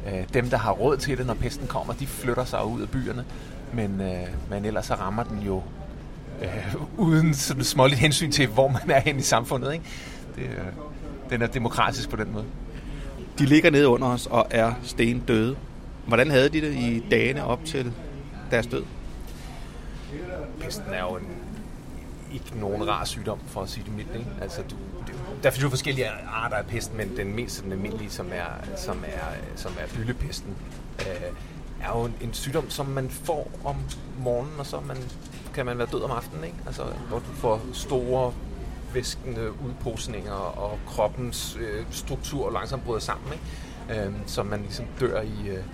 øh, 0.06 0.24
dem, 0.34 0.50
der 0.50 0.56
har 0.56 0.72
råd 0.72 0.96
til 0.96 1.18
det, 1.18 1.26
når 1.26 1.34
pesten 1.34 1.66
kommer, 1.66 1.92
de 1.94 2.06
flytter 2.06 2.44
sig 2.44 2.64
ud 2.64 2.82
af 2.82 2.88
byerne. 2.88 3.24
Men, 3.72 4.00
øh, 4.00 4.26
men 4.50 4.64
ellers 4.64 4.86
så 4.86 4.94
rammer 4.94 5.22
den 5.22 5.38
jo 5.38 5.62
øh, 6.42 6.74
uden 6.98 7.34
sådan 7.34 7.64
småligt 7.64 8.00
hensyn 8.00 8.30
til, 8.30 8.46
hvor 8.46 8.68
man 8.68 8.90
er 8.90 9.00
hen 9.00 9.18
i 9.18 9.22
samfundet. 9.22 9.72
Ikke? 9.72 9.84
Det, 10.36 10.42
øh, 10.42 10.66
den 11.30 11.42
er 11.42 11.46
demokratisk 11.46 12.08
på 12.08 12.16
den 12.16 12.32
måde. 12.32 12.44
De 13.38 13.46
ligger 13.46 13.70
nede 13.70 13.88
under 13.88 14.08
os 14.08 14.26
og 14.26 14.46
er 14.50 14.72
sten 14.82 15.20
døde. 15.20 15.56
Hvordan 16.06 16.30
havde 16.30 16.48
de 16.48 16.60
det 16.60 16.74
i 16.74 17.04
dagene 17.10 17.44
op 17.44 17.64
til 17.64 17.92
deres 18.50 18.66
død? 18.66 18.82
Pesten 20.60 20.84
er 20.92 21.00
jo 21.00 21.16
en, 21.16 21.26
ikke 22.32 22.60
nogen 22.60 22.88
rar 22.88 23.04
sygdom, 23.04 23.38
for 23.46 23.62
at 23.62 23.68
sige 23.68 23.84
det 23.84 23.92
mildt. 23.92 24.14
Ikke? 24.14 24.30
Altså, 24.40 24.62
du, 24.62 24.76
det, 25.06 25.14
der 25.42 25.50
findes 25.50 25.62
jo 25.62 25.68
forskellige 25.68 26.08
arter 26.08 26.56
af 26.56 26.66
pest, 26.66 26.94
men 26.94 27.16
den 27.16 27.34
mest 27.34 27.62
den 27.62 27.72
almindelige, 27.72 28.10
som 28.10 28.26
er, 28.32 28.76
som 28.76 29.04
er, 29.06 29.56
som 29.56 29.72
er 29.80 29.94
byllepesten, 29.94 30.54
øh, 31.00 31.06
er 31.82 31.98
jo 31.98 32.04
en, 32.04 32.14
en 32.20 32.34
sygdom, 32.34 32.70
som 32.70 32.86
man 32.86 33.10
får 33.10 33.50
om 33.64 33.76
morgenen, 34.18 34.54
og 34.58 34.66
så 34.66 34.80
man, 34.80 34.96
kan 35.54 35.66
man 35.66 35.78
være 35.78 35.88
død 35.92 36.02
om 36.02 36.10
aftenen. 36.10 36.44
Ikke? 36.44 36.56
Altså, 36.66 36.82
hvor 37.08 37.18
du 37.18 37.32
får 37.34 37.60
store 37.72 38.32
væskende 38.94 39.50
udposninger, 39.66 40.32
og 40.32 40.78
kroppens 40.86 41.56
øh, 41.60 41.84
struktur 41.90 42.50
langsomt 42.50 42.84
bryder 42.84 43.00
sammen, 43.00 43.32
ikke? 43.32 44.02
Øh, 44.02 44.12
så 44.26 44.42
man 44.42 44.60
ligesom 44.60 44.86
dør 45.00 45.20
i, 45.20 45.48
øh, 45.48 45.64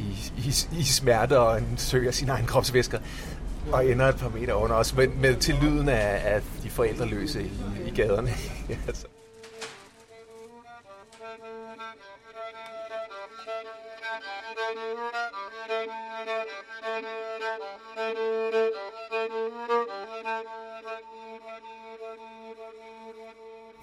i, 0.00 0.32
i, 0.36 0.54
i 0.78 0.84
smerte 0.84 1.38
og 1.38 1.58
en 1.58 1.74
søger 1.76 2.10
sine 2.10 2.32
egne 2.32 2.46
kropsvæsker 2.46 2.98
og 3.72 3.86
ender 3.86 4.08
et 4.08 4.16
par 4.16 4.28
meter 4.28 4.54
under 4.54 4.76
os, 4.76 4.96
med, 4.96 5.08
med 5.08 5.36
til 5.36 5.54
lyden 5.54 5.88
af, 5.88 6.34
af 6.34 6.42
de 6.62 6.70
forældreløse 6.70 7.42
i, 7.42 7.52
i 7.86 7.90
gaderne. 7.90 8.30
altså. 8.86 9.06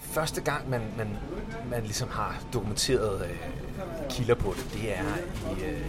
Første 0.01 0.41
gang, 0.41 0.69
man, 0.69 0.81
man, 0.98 1.17
man 1.69 1.83
ligesom 1.83 2.09
har 2.09 2.43
dokumenteret 2.53 3.21
øh, 3.29 3.38
kilder 4.09 4.36
på 4.36 4.53
det, 4.57 4.69
det 4.74 4.98
er 4.98 5.17
i 5.57 5.63
øh, 5.63 5.86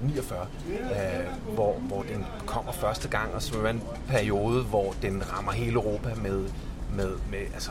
49, 0.00 0.46
øh, 0.70 1.54
hvor, 1.54 1.72
hvor 1.72 2.02
den 2.02 2.26
kommer 2.46 2.72
første 2.72 3.08
gang, 3.08 3.34
og 3.34 3.42
så 3.42 3.60
er 3.60 3.70
en 3.70 3.82
periode, 4.08 4.62
hvor 4.62 4.94
den 5.02 5.32
rammer 5.32 5.52
hele 5.52 5.74
Europa 5.74 6.14
med, 6.14 6.48
med, 6.92 7.10
med, 7.30 7.38
altså, 7.54 7.70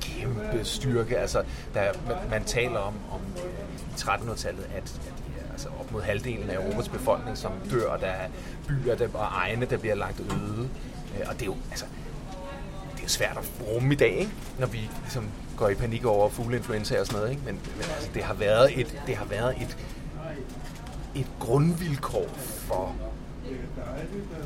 kæmpe 0.00 0.64
styrke. 0.64 1.18
Altså, 1.18 1.42
der, 1.74 1.92
man, 2.08 2.16
man 2.30 2.44
taler 2.44 2.78
om, 2.78 2.94
om 3.12 3.20
øh, 3.36 3.80
i 3.80 4.00
1300-tallet, 4.00 4.64
at, 4.74 4.82
at 4.82 4.92
altså 5.52 5.68
op 5.80 5.92
mod 5.92 6.02
halvdelen 6.02 6.50
af 6.50 6.54
Europas 6.54 6.88
befolkning, 6.88 7.38
som 7.38 7.52
dør, 7.70 7.88
og 7.88 8.00
der 8.00 8.06
er 8.06 8.28
byer 8.68 8.94
der, 8.94 9.08
og 9.14 9.26
egne, 9.32 9.66
der 9.66 9.76
bliver 9.76 9.94
lagt 9.94 10.20
øde. 10.20 10.68
Øh, 11.14 11.26
og 11.28 11.34
det 11.34 11.42
er 11.42 11.46
jo, 11.46 11.56
altså, 11.70 11.84
det 12.96 13.04
er 13.04 13.08
svært 13.08 13.36
at 13.36 13.66
rumme 13.66 13.92
i 13.92 13.96
dag, 13.96 14.16
ikke? 14.16 14.32
når 14.58 14.66
vi 14.66 14.90
ligesom 15.02 15.28
går 15.56 15.68
i 15.68 15.74
panik 15.74 16.04
over 16.04 16.28
fugleinfluenza 16.28 17.00
og 17.00 17.06
sådan 17.06 17.18
noget. 17.18 17.30
Ikke? 17.30 17.42
Men, 17.44 17.54
men 17.54 17.84
altså, 17.94 18.10
det 18.14 18.22
har 18.22 18.34
været 18.34 18.80
et, 18.80 19.02
det 19.06 19.16
har 19.16 19.24
været 19.24 19.54
et, 19.62 19.76
et 21.16 21.26
grundvilkår 21.40 22.28
for 22.38 22.94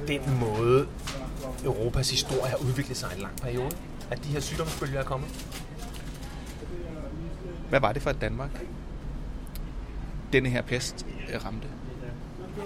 den 0.07 0.21
måde, 0.41 0.87
Europas 1.65 2.11
historie 2.11 2.51
har 2.51 2.57
udviklet 2.57 2.97
sig 2.97 3.11
en 3.15 3.21
lang 3.21 3.37
periode, 3.37 3.71
at 4.11 4.25
de 4.25 4.29
her 4.29 4.41
sygdomsbølger 4.41 5.01
er 5.01 5.05
kommet. 5.05 5.29
Hvad 7.69 7.81
var 7.81 7.93
det 7.93 8.03
for 8.03 8.11
et 8.11 8.21
Danmark, 8.21 8.51
denne 10.33 10.49
her 10.49 10.63
pest 10.63 11.07
øh, 11.35 11.45
ramte? 11.45 11.69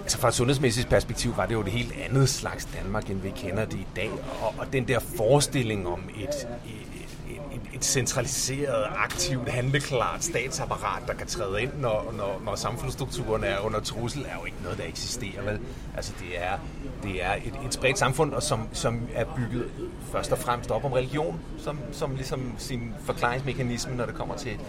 Altså 0.01 0.17
fra 0.17 0.27
et 0.27 0.33
sundhedsmæssigt 0.33 0.89
perspektiv 0.89 1.37
var 1.37 1.45
det 1.45 1.53
jo 1.53 1.61
et 1.61 1.67
helt 1.67 1.91
andet 1.91 2.29
slags 2.29 2.65
Danmark, 2.65 3.09
end 3.09 3.21
vi 3.21 3.29
kender 3.29 3.65
det 3.65 3.79
i 3.79 3.87
dag. 3.95 4.11
Og, 4.41 4.55
og 4.57 4.73
den 4.73 4.87
der 4.87 4.99
forestilling 4.99 5.87
om 5.87 6.09
et, 6.17 6.47
et, 6.65 7.04
et, 7.29 7.61
et 7.73 7.85
centraliseret, 7.85 8.85
aktivt, 8.95 9.49
handleklart 9.49 10.23
statsapparat, 10.23 11.03
der 11.07 11.13
kan 11.13 11.27
træde 11.27 11.61
ind, 11.61 11.71
når, 11.79 12.13
når, 12.17 12.41
når 12.45 12.55
samfundsstrukturen 12.55 13.43
er 13.43 13.59
under 13.59 13.79
trussel, 13.79 14.21
er 14.21 14.39
jo 14.39 14.45
ikke 14.45 14.57
noget, 14.63 14.77
der 14.77 14.83
eksisterer. 14.87 15.43
Vel? 15.43 15.59
Altså 15.95 16.13
det 16.19 16.43
er, 16.43 16.57
det 17.03 17.23
er 17.23 17.33
et, 17.33 17.53
et 17.65 17.73
spredt 17.73 17.97
samfund, 17.97 18.33
og 18.33 18.43
som, 18.43 18.67
som 18.73 19.07
er 19.13 19.25
bygget 19.35 19.65
først 20.11 20.31
og 20.31 20.37
fremmest 20.37 20.71
op 20.71 20.85
om 20.85 20.93
religion, 20.93 21.39
som, 21.57 21.79
som 21.91 22.15
ligesom 22.15 22.51
sin 22.57 22.93
forklaringsmekanisme, 23.05 23.95
når 23.95 24.05
det 24.05 24.15
kommer 24.15 24.35
til, 24.35 24.59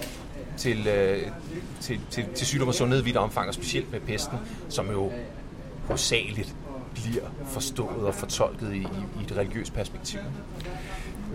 til, 0.56 0.86
øh, 0.86 1.22
til, 1.80 2.00
til, 2.10 2.24
til 2.34 2.46
sygdom 2.46 2.68
og 2.68 2.74
sundhed 2.74 3.00
i 3.00 3.04
vidt 3.04 3.16
omfang, 3.16 3.48
og 3.48 3.54
specielt 3.54 3.92
med 3.92 4.00
pesten, 4.00 4.38
som 4.68 4.90
jo 4.90 5.12
hovedsageligt 5.86 6.54
bliver 6.94 7.26
forstået 7.46 8.06
og 8.06 8.14
fortolket 8.14 8.72
i, 8.72 8.78
i, 8.78 9.20
i 9.20 9.24
et 9.24 9.36
religiøst 9.36 9.74
perspektiv. 9.74 10.20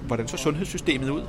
Hvordan 0.08 0.28
så 0.28 0.38
sundhedssystemet 0.38 1.10
ud? 1.10 1.24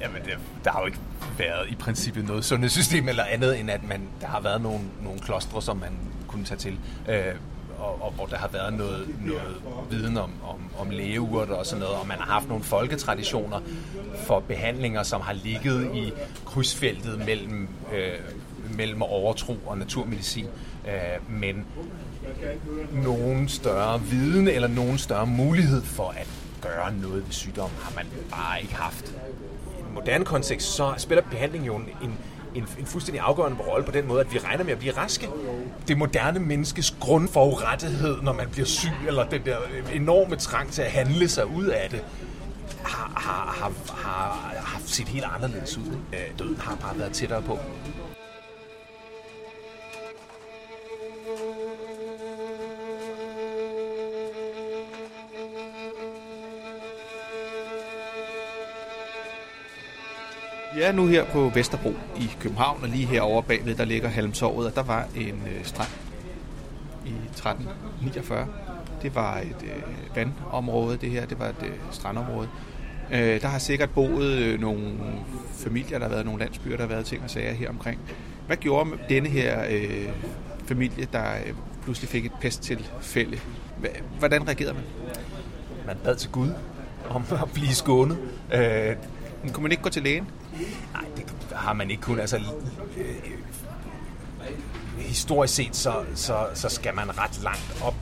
Jamen, 0.00 0.22
det, 0.24 0.38
der 0.64 0.70
har 0.70 0.80
jo 0.80 0.86
ikke 0.86 0.98
været 1.38 1.70
i 1.70 1.74
princippet 1.74 2.24
noget 2.24 2.44
sundhedssystem 2.44 3.08
eller 3.08 3.24
andet, 3.24 3.60
end 3.60 3.70
at 3.70 3.88
man, 3.88 4.08
der 4.20 4.26
har 4.26 4.40
været 4.40 4.60
nogle, 4.60 4.80
nogle 5.02 5.20
klostre, 5.20 5.62
som 5.62 5.76
man 5.76 5.90
kunne 6.26 6.44
tage 6.44 6.58
til. 6.58 6.78
Øh, 7.08 7.34
og, 7.78 8.02
og 8.02 8.12
hvor 8.12 8.26
der 8.26 8.36
har 8.36 8.48
været 8.48 8.72
noget, 8.72 9.08
noget 9.26 9.62
viden 9.90 10.16
om, 10.16 10.30
om, 10.48 10.60
om 10.78 10.90
lægeurter 10.90 11.54
og 11.54 11.66
sådan 11.66 11.80
noget, 11.80 11.96
og 11.96 12.06
man 12.06 12.18
har 12.18 12.32
haft 12.32 12.48
nogle 12.48 12.64
folketraditioner 12.64 13.60
for 14.16 14.40
behandlinger, 14.40 15.02
som 15.02 15.20
har 15.20 15.32
ligget 15.32 15.94
i 15.94 16.12
krydsfeltet 16.44 17.18
mellem, 17.26 17.68
øh, 17.94 18.76
mellem 18.76 19.02
overtro 19.02 19.56
og 19.66 19.78
naturmedicin. 19.78 20.46
Øh, 20.88 21.40
men 21.40 21.66
nogen 22.92 23.48
større 23.48 24.02
viden 24.02 24.48
eller 24.48 24.68
nogen 24.68 24.98
større 24.98 25.26
mulighed 25.26 25.82
for 25.82 26.08
at 26.08 26.28
gøre 26.62 26.94
noget 26.94 27.26
ved 27.26 27.32
sygdommen 27.32 27.78
har 27.82 27.92
man 27.96 28.06
bare 28.30 28.62
ikke 28.62 28.74
haft. 28.74 29.08
I 29.08 29.88
en 29.88 29.94
moderne 29.94 30.24
kontekst, 30.24 30.68
så 30.68 30.94
spiller 30.96 31.22
behandling 31.30 31.66
jo 31.66 31.76
en, 31.76 31.88
en, 32.54 32.66
en 32.78 32.86
fuldstændig 32.86 33.20
afgørende 33.20 33.58
rolle 33.58 33.86
på 33.86 33.92
den 33.92 34.08
måde, 34.08 34.20
at 34.20 34.32
vi 34.32 34.38
regner 34.38 34.64
med 34.64 34.72
at 34.72 34.78
blive 34.78 34.96
raske. 34.96 35.28
Det 35.88 35.98
moderne 35.98 36.40
menneskes 36.40 36.94
grundforurettighed, 37.00 38.22
når 38.22 38.32
man 38.32 38.48
bliver 38.48 38.66
syg, 38.66 38.92
eller 39.06 39.28
den 39.28 39.44
der 39.44 39.56
enorme 39.92 40.36
trang 40.36 40.70
til 40.72 40.82
at 40.82 40.90
handle 40.90 41.28
sig 41.28 41.46
ud 41.46 41.66
af 41.66 41.90
det, 41.90 42.04
har, 42.84 43.12
har, 43.16 43.54
har, 43.58 43.72
har, 44.02 44.54
har 44.64 44.80
set 44.86 45.08
helt 45.08 45.24
anderledes 45.36 45.78
ud. 45.78 45.96
Øh, 46.12 46.38
døden 46.38 46.60
har 46.60 46.76
bare 46.76 46.98
været 46.98 47.12
tættere 47.12 47.42
på. 47.42 47.58
Vi 60.74 60.82
er 60.82 60.92
nu 60.92 61.06
her 61.06 61.24
på 61.24 61.50
Vesterbro 61.54 61.94
i 62.16 62.30
København, 62.40 62.82
og 62.82 62.88
lige 62.88 63.06
herovre 63.06 63.42
bagved, 63.42 63.74
der 63.74 63.84
ligger 63.84 64.08
Halmtorvet, 64.08 64.66
og 64.66 64.74
der 64.74 64.82
var 64.82 65.06
en 65.16 65.42
øh, 65.46 65.64
strand 65.64 65.88
i 67.06 67.10
1349. 67.10 68.46
Det 69.02 69.14
var 69.14 69.38
et 69.38 69.56
øh, 69.64 70.16
vandområde, 70.16 70.96
det 70.96 71.10
her, 71.10 71.26
det 71.26 71.38
var 71.38 71.46
et 71.48 71.62
øh, 71.62 71.72
strandområde. 71.90 72.48
Øh, 73.12 73.40
der 73.40 73.48
har 73.48 73.58
sikkert 73.58 73.90
boet 73.90 74.32
øh, 74.32 74.60
nogle 74.60 74.92
familier, 75.56 75.98
der 75.98 76.04
har 76.04 76.10
været 76.12 76.24
nogle 76.26 76.40
landsbyer, 76.40 76.76
der 76.76 76.82
har 76.82 76.88
været 76.88 77.04
ting 77.04 77.22
og 77.24 77.30
sager 77.30 77.52
her 77.52 77.68
omkring. 77.68 78.00
Hvad 78.46 78.56
gjorde 78.56 78.90
denne 79.08 79.28
her 79.28 79.64
øh, 79.70 80.08
familie, 80.66 81.08
der 81.12 81.24
øh, 81.46 81.52
pludselig 81.82 82.08
fik 82.08 82.26
et 82.26 82.32
pesttilfælde? 82.40 83.38
Hvordan 84.18 84.48
reagerede 84.48 84.74
man? 84.74 84.84
Man 85.86 85.96
bad 86.04 86.16
til 86.16 86.30
Gud 86.30 86.48
om 87.10 87.24
at 87.32 87.52
blive 87.54 87.74
skånet. 87.74 88.18
Øh, 88.54 88.96
Men 89.42 89.52
kunne 89.52 89.62
man 89.62 89.70
ikke 89.70 89.82
gå 89.82 89.90
til 89.90 90.02
lægen? 90.02 90.28
Nej, 90.92 91.04
det 91.16 91.24
har 91.52 91.72
man 91.72 91.90
ikke 91.90 92.02
kun. 92.02 92.20
Altså, 92.20 92.36
øh, 92.36 92.42
øh, 92.98 93.38
historisk 94.98 95.54
set, 95.54 95.76
så, 95.76 96.04
så, 96.14 96.46
så 96.54 96.68
skal 96.68 96.94
man 96.94 97.18
ret 97.18 97.42
langt 97.42 97.82
op 97.84 97.94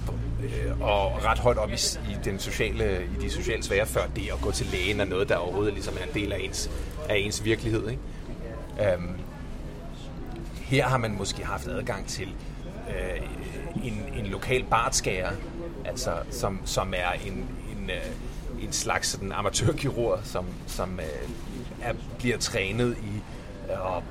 øh, 0.42 0.80
og 0.80 1.24
ret 1.24 1.38
højt 1.38 1.58
op 1.58 1.70
i, 1.70 1.74
i, 2.10 2.16
den 2.24 2.38
sociale, 2.38 3.04
i 3.18 3.22
de 3.22 3.30
sociale 3.30 3.62
sfære, 3.62 3.86
før 3.86 4.06
det 4.16 4.30
at 4.32 4.40
gå 4.40 4.50
til 4.50 4.66
lægen 4.66 5.00
er 5.00 5.04
noget, 5.04 5.28
der 5.28 5.36
overhovedet 5.36 5.74
ligesom 5.74 5.94
er 6.00 6.04
en 6.04 6.14
del 6.14 6.32
af 6.32 6.38
ens, 6.38 6.70
af 7.08 7.16
ens 7.16 7.44
virkelighed. 7.44 7.88
Ikke? 7.88 8.92
Øhm, 8.92 9.14
her 10.54 10.86
har 10.86 10.98
man 10.98 11.16
måske 11.18 11.44
haft 11.44 11.66
adgang 11.66 12.06
til 12.06 12.28
øh, 12.88 13.22
en, 13.84 14.04
en 14.18 14.26
lokal 14.26 14.64
bartskærer, 14.64 15.30
altså, 15.84 16.12
som, 16.30 16.60
som 16.64 16.94
er 16.96 17.12
en, 17.26 17.32
en, 17.76 17.90
øh, 17.90 18.64
en 18.64 18.72
slags 18.72 19.08
sådan 19.08 19.32
amatørkirurg, 19.32 20.18
som, 20.24 20.46
som 20.66 21.00
øh, 21.00 21.30
er, 21.82 21.94
bliver 22.18 22.38
trænet 22.38 22.96
i 23.02 23.20
at 23.68 24.02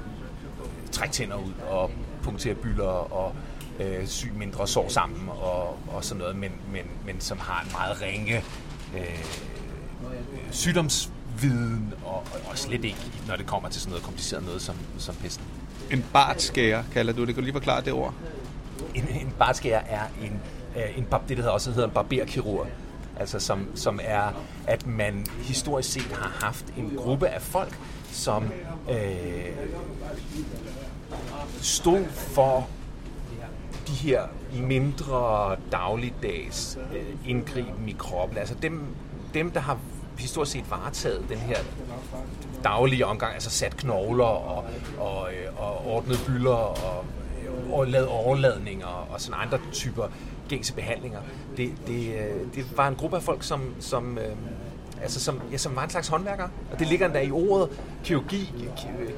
trække 0.91 1.13
tænder 1.13 1.35
ud 1.35 1.53
og 1.69 1.91
punktere 2.23 2.55
bylder 2.55 3.13
og 3.13 3.35
øh, 3.79 4.07
sy 4.07 4.25
mindre 4.25 4.67
sår 4.67 4.89
sammen 4.89 5.29
og, 5.29 5.77
og 5.87 6.03
sådan 6.03 6.19
noget, 6.19 6.35
men, 6.35 6.51
men, 6.71 6.83
men 7.05 7.21
som 7.21 7.37
har 7.37 7.63
en 7.63 7.71
meget 7.71 8.01
ringe 8.01 8.37
øh, 8.97 9.25
sygdomsviden 10.51 11.93
og, 12.05 12.23
og 12.49 12.57
slet 12.57 12.83
ikke, 12.83 13.11
når 13.27 13.35
det 13.35 13.45
kommer 13.45 13.69
til 13.69 13.81
sådan 13.81 13.91
noget 13.91 14.03
kompliceret 14.03 14.45
noget 14.45 14.61
som, 14.61 14.75
som 14.97 15.15
pesten. 15.15 15.45
En 15.91 16.05
bartskærer, 16.13 16.83
kalder 16.93 17.13
du 17.13 17.25
det. 17.25 17.27
Kan 17.27 17.35
du 17.35 17.41
lige 17.41 17.53
forklare 17.53 17.81
det 17.81 17.93
ord? 17.93 18.13
En, 18.95 19.07
en 19.07 19.33
bartskærer 19.39 19.81
er 19.87 20.03
en, 20.21 20.41
øh, 20.75 20.97
en, 20.97 21.07
det, 21.29 21.37
der 21.37 21.49
også 21.49 21.71
hedder 21.71 21.87
en 21.87 21.93
barberkirurg. 21.93 22.67
Altså 23.19 23.39
som, 23.39 23.67
som 23.75 23.99
er, 24.03 24.31
at 24.67 24.87
man 24.87 25.25
historisk 25.39 25.91
set 25.91 26.11
har 26.11 26.45
haft 26.45 26.65
en 26.77 26.93
gruppe 26.97 27.27
af 27.27 27.41
folk, 27.41 27.79
som 28.11 28.51
øh, 28.91 29.45
stod 31.61 32.05
for 32.05 32.69
de 33.87 33.93
her 33.93 34.23
mindre 34.53 35.55
dagligdags 35.71 36.77
øh, 36.95 37.29
indgriben 37.29 37.89
i 37.89 37.95
kroppen. 37.99 38.37
Altså 38.37 38.55
dem, 38.61 38.83
dem, 39.33 39.51
der 39.51 39.59
har 39.59 39.77
historisk 40.19 40.51
set 40.51 40.71
varetaget 40.71 41.25
den 41.29 41.37
her 41.37 41.57
daglige 42.63 43.05
omgang, 43.05 43.33
altså 43.33 43.49
sat 43.49 43.77
knogler 43.77 44.25
og, 44.25 44.65
og, 44.99 45.29
øh, 45.33 45.61
og 45.61 45.87
ordnet 45.87 46.23
bylder 46.27 46.51
og, 46.51 47.05
og 47.71 47.87
lavet 47.87 48.07
overladninger 48.07 49.07
og 49.11 49.21
sådan 49.21 49.41
andre 49.45 49.59
typer 49.71 50.07
gængse 50.49 50.73
behandlinger. 50.73 51.19
Det, 51.57 51.71
det, 51.87 52.13
øh, 52.13 52.55
det 52.55 52.77
var 52.77 52.87
en 52.87 52.95
gruppe 52.95 53.17
af 53.17 53.23
folk, 53.23 53.43
som, 53.43 53.75
som, 53.79 54.17
øh, 54.17 54.35
altså 55.01 55.19
som, 55.19 55.41
ja, 55.51 55.57
som 55.57 55.75
var 55.75 55.83
en 55.83 55.89
slags 55.89 56.07
håndværkere. 56.07 56.49
Og 56.71 56.79
det 56.79 56.87
ligger 56.87 57.05
endda 57.05 57.21
i 57.21 57.31
ordet 57.31 57.79
kirurgi. 58.03 58.53
Øh, 58.59 59.09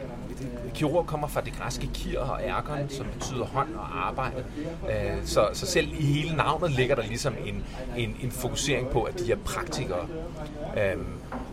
kirurg 0.74 1.06
kommer 1.06 1.28
fra 1.28 1.42
det 1.42 1.54
græske 1.54 1.90
kir 1.94 2.20
og 2.20 2.42
ærkeren, 2.44 2.90
som 2.90 3.06
betyder 3.14 3.46
hånd 3.46 3.76
og 3.76 4.08
arbejde. 4.08 4.44
Øh, 4.90 5.26
så, 5.26 5.50
så 5.54 5.66
selv 5.66 5.88
i 6.00 6.06
hele 6.06 6.36
navnet 6.36 6.72
ligger 6.72 6.96
der 6.96 7.04
ligesom 7.04 7.34
en, 7.46 7.64
en, 7.98 8.16
en 8.22 8.32
fokusering 8.32 8.90
på, 8.90 9.04
at 9.04 9.20
de 9.20 9.32
er 9.32 9.36
praktikere. 9.36 10.08
Øh, 10.78 10.98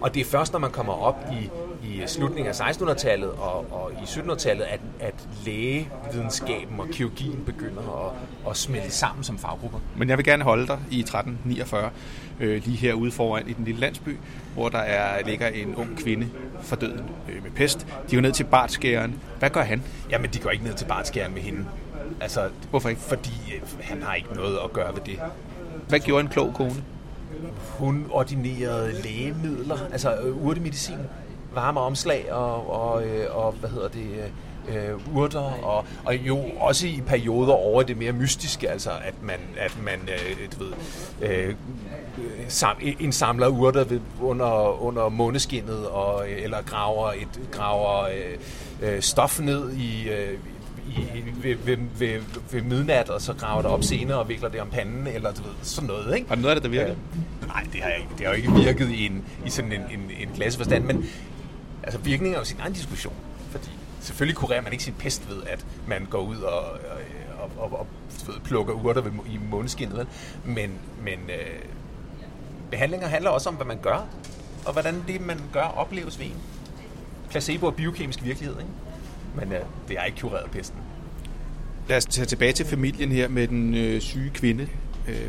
og 0.01 0.15
det 0.15 0.21
er 0.21 0.25
først, 0.25 0.53
når 0.53 0.59
man 0.59 0.71
kommer 0.71 0.93
op 0.93 1.17
i, 1.33 1.51
i 1.83 2.03
slutningen 2.07 2.47
af 2.47 2.61
1600-tallet 2.61 3.31
og, 3.31 3.73
og 3.73 3.93
i 3.93 4.05
1700-tallet, 4.05 4.65
at, 4.65 4.81
at 5.01 5.15
lægevidenskaben 5.45 6.81
og 6.81 6.89
kirurgien 6.89 7.43
begynder 7.47 8.07
at, 8.07 8.51
at 8.51 8.57
smelte 8.57 8.91
sammen 8.91 9.25
som 9.25 9.39
faggrupper. 9.39 9.79
Men 9.97 10.09
jeg 10.09 10.19
vil 10.19 10.25
gerne 10.25 10.45
holde 10.45 10.67
dig 10.67 10.79
i 10.91 11.01
1349, 11.01 11.91
øh, 12.41 12.63
lige 12.65 12.77
herude 12.77 13.11
foran 13.11 13.49
i 13.49 13.53
den 13.53 13.65
lille 13.65 13.81
landsby, 13.81 14.17
hvor 14.55 14.69
der 14.69 14.79
er, 14.79 15.27
ligger 15.27 15.49
en 15.49 15.75
ung 15.75 15.99
kvinde 15.99 16.29
for 16.63 16.77
døden 16.77 17.11
øh, 17.29 17.43
med 17.43 17.51
pest. 17.51 17.87
De 18.11 18.17
går 18.17 18.23
ned 18.23 18.33
til 18.33 18.45
bartskæren. 18.45 19.21
Hvad 19.39 19.51
gør 19.51 19.63
han? 19.63 19.83
Jamen, 20.11 20.31
de 20.31 20.39
går 20.39 20.51
ikke 20.51 20.65
ned 20.65 20.75
til 20.75 20.85
bartskæren 20.85 21.35
med 21.35 21.43
hende. 21.43 21.67
Altså, 22.21 22.49
Hvorfor 22.71 22.89
ikke? 22.89 23.01
Fordi 23.01 23.55
øh, 23.55 23.63
han 23.81 24.03
har 24.03 24.15
ikke 24.15 24.35
noget 24.35 24.59
at 24.65 24.73
gøre 24.73 24.95
ved 24.95 25.03
det. 25.07 25.21
Hvad 25.89 26.01
gjorde 26.01 26.21
en 26.21 26.29
klog 26.29 26.55
kone? 26.55 26.85
Hun 27.79 28.07
ordinerede 28.11 29.03
lægemidler, 29.03 29.79
altså 29.93 30.17
øh, 30.17 30.45
urtemedicin, 30.45 30.99
varme 31.55 31.81
omslag 31.81 32.33
og, 32.33 32.71
og, 32.71 33.05
øh, 33.07 33.37
og 33.37 33.53
hvad 33.53 33.71
hedder 33.71 33.89
det, 33.89 34.33
øh, 34.69 35.17
urter, 35.17 35.41
og, 35.63 35.85
og 36.05 36.17
jo 36.17 36.39
også 36.61 36.87
i 36.87 37.03
perioder 37.07 37.53
over 37.53 37.83
det 37.83 37.97
mere 37.97 38.13
mystiske, 38.13 38.71
altså 38.71 38.91
at 39.05 39.15
man, 39.23 39.39
at 39.57 39.79
man 39.83 40.09
øh, 40.09 40.49
du 40.59 40.65
ved, 40.65 40.73
øh, 41.23 41.55
sam, 42.49 42.77
indsamler 42.81 43.49
urter 43.49 43.85
ved, 43.85 44.01
under, 44.21 44.83
under 44.83 45.09
måneskinnet, 45.09 45.87
og, 45.87 46.31
eller 46.31 46.63
graver, 46.63 47.13
et, 47.13 47.41
graver 47.53 48.03
øh, 48.03 48.95
øh, 48.95 49.03
stof 49.03 49.41
ned 49.41 49.73
i, 49.73 50.09
øh, 50.09 50.39
i, 50.89 51.25
ved, 51.43 51.57
ved, 51.65 51.77
ved, 51.99 52.21
ved 52.53 52.63
midnat, 52.63 53.11
og 53.11 53.21
så 53.21 53.35
graver 53.35 53.63
det 53.63 53.71
op 53.71 53.83
senere 53.83 54.19
og 54.19 54.29
vikler 54.29 54.49
det 54.49 54.61
om 54.61 54.69
panden, 54.69 55.07
eller 55.07 55.33
du 55.33 55.43
ved, 55.43 55.53
sådan 55.63 55.87
noget. 55.87 56.17
Ikke? 56.17 56.29
Har 56.29 56.37
noget 56.37 56.49
af 56.49 56.57
det, 56.57 56.63
der 56.63 56.71
virker? 56.71 56.93
Øh, 56.93 57.47
nej, 57.47 57.67
det 57.73 57.81
har, 57.81 57.91
ikke, 57.91 58.09
det 58.19 58.27
har 58.27 58.33
jo 58.33 58.37
ikke 58.37 58.53
virket 58.53 58.91
i, 58.91 59.07
en, 59.07 59.25
i 59.47 59.51
sådan 59.51 59.73
en, 59.73 59.81
en, 59.81 60.11
en 60.21 60.29
klasseforstand, 60.35 60.85
men 60.85 61.05
altså, 61.83 61.99
virkningen 62.01 62.35
er 62.35 62.39
jo 62.39 62.45
sin 62.45 62.61
egen 62.61 62.73
diskussion. 62.73 63.15
Fordi 63.51 63.71
selvfølgelig 64.01 64.37
kurerer 64.37 64.63
man 64.63 64.73
ikke 64.73 64.85
sin 64.85 64.95
pest 64.99 65.29
ved, 65.29 65.43
at 65.47 65.67
man 65.87 66.07
går 66.11 66.21
ud 66.21 66.37
og, 66.37 66.79
øh, 66.79 67.41
og, 67.43 67.51
og, 67.57 67.79
og 67.79 67.87
ved, 68.27 68.41
plukker 68.45 68.75
urter 68.75 69.01
ved, 69.01 69.13
i 69.27 69.39
måneskinnet, 69.51 70.09
men, 70.45 70.71
men 71.03 71.19
øh, 71.31 71.63
behandlinger 72.71 73.09
handler 73.09 73.31
også 73.31 73.49
om, 73.49 73.55
hvad 73.55 73.67
man 73.67 73.79
gør, 73.83 74.07
og 74.67 74.73
hvordan 74.73 75.05
det, 75.09 75.21
man 75.21 75.41
gør, 75.53 75.63
opleves 75.63 76.19
ved 76.19 76.27
en. 76.27 76.37
Placebo 77.31 77.67
er 77.67 77.71
biokemisk 77.71 78.25
virkelighed, 78.25 78.59
ikke? 78.59 78.71
men 79.35 79.53
øh, 79.53 79.61
det 79.89 79.99
er 79.99 80.05
ikke 80.05 80.21
kureret 80.21 80.51
pesten. 80.51 80.79
Lad 81.89 81.97
os 81.97 82.07
tage 82.07 82.27
tilbage 82.27 82.53
til 82.53 82.67
familien 82.67 83.13
her 83.13 83.29
med 83.29 83.49
den 83.49 83.75
øh, 83.75 84.01
syge 84.01 84.31
kvinde. 84.31 84.69
Øh, 85.09 85.29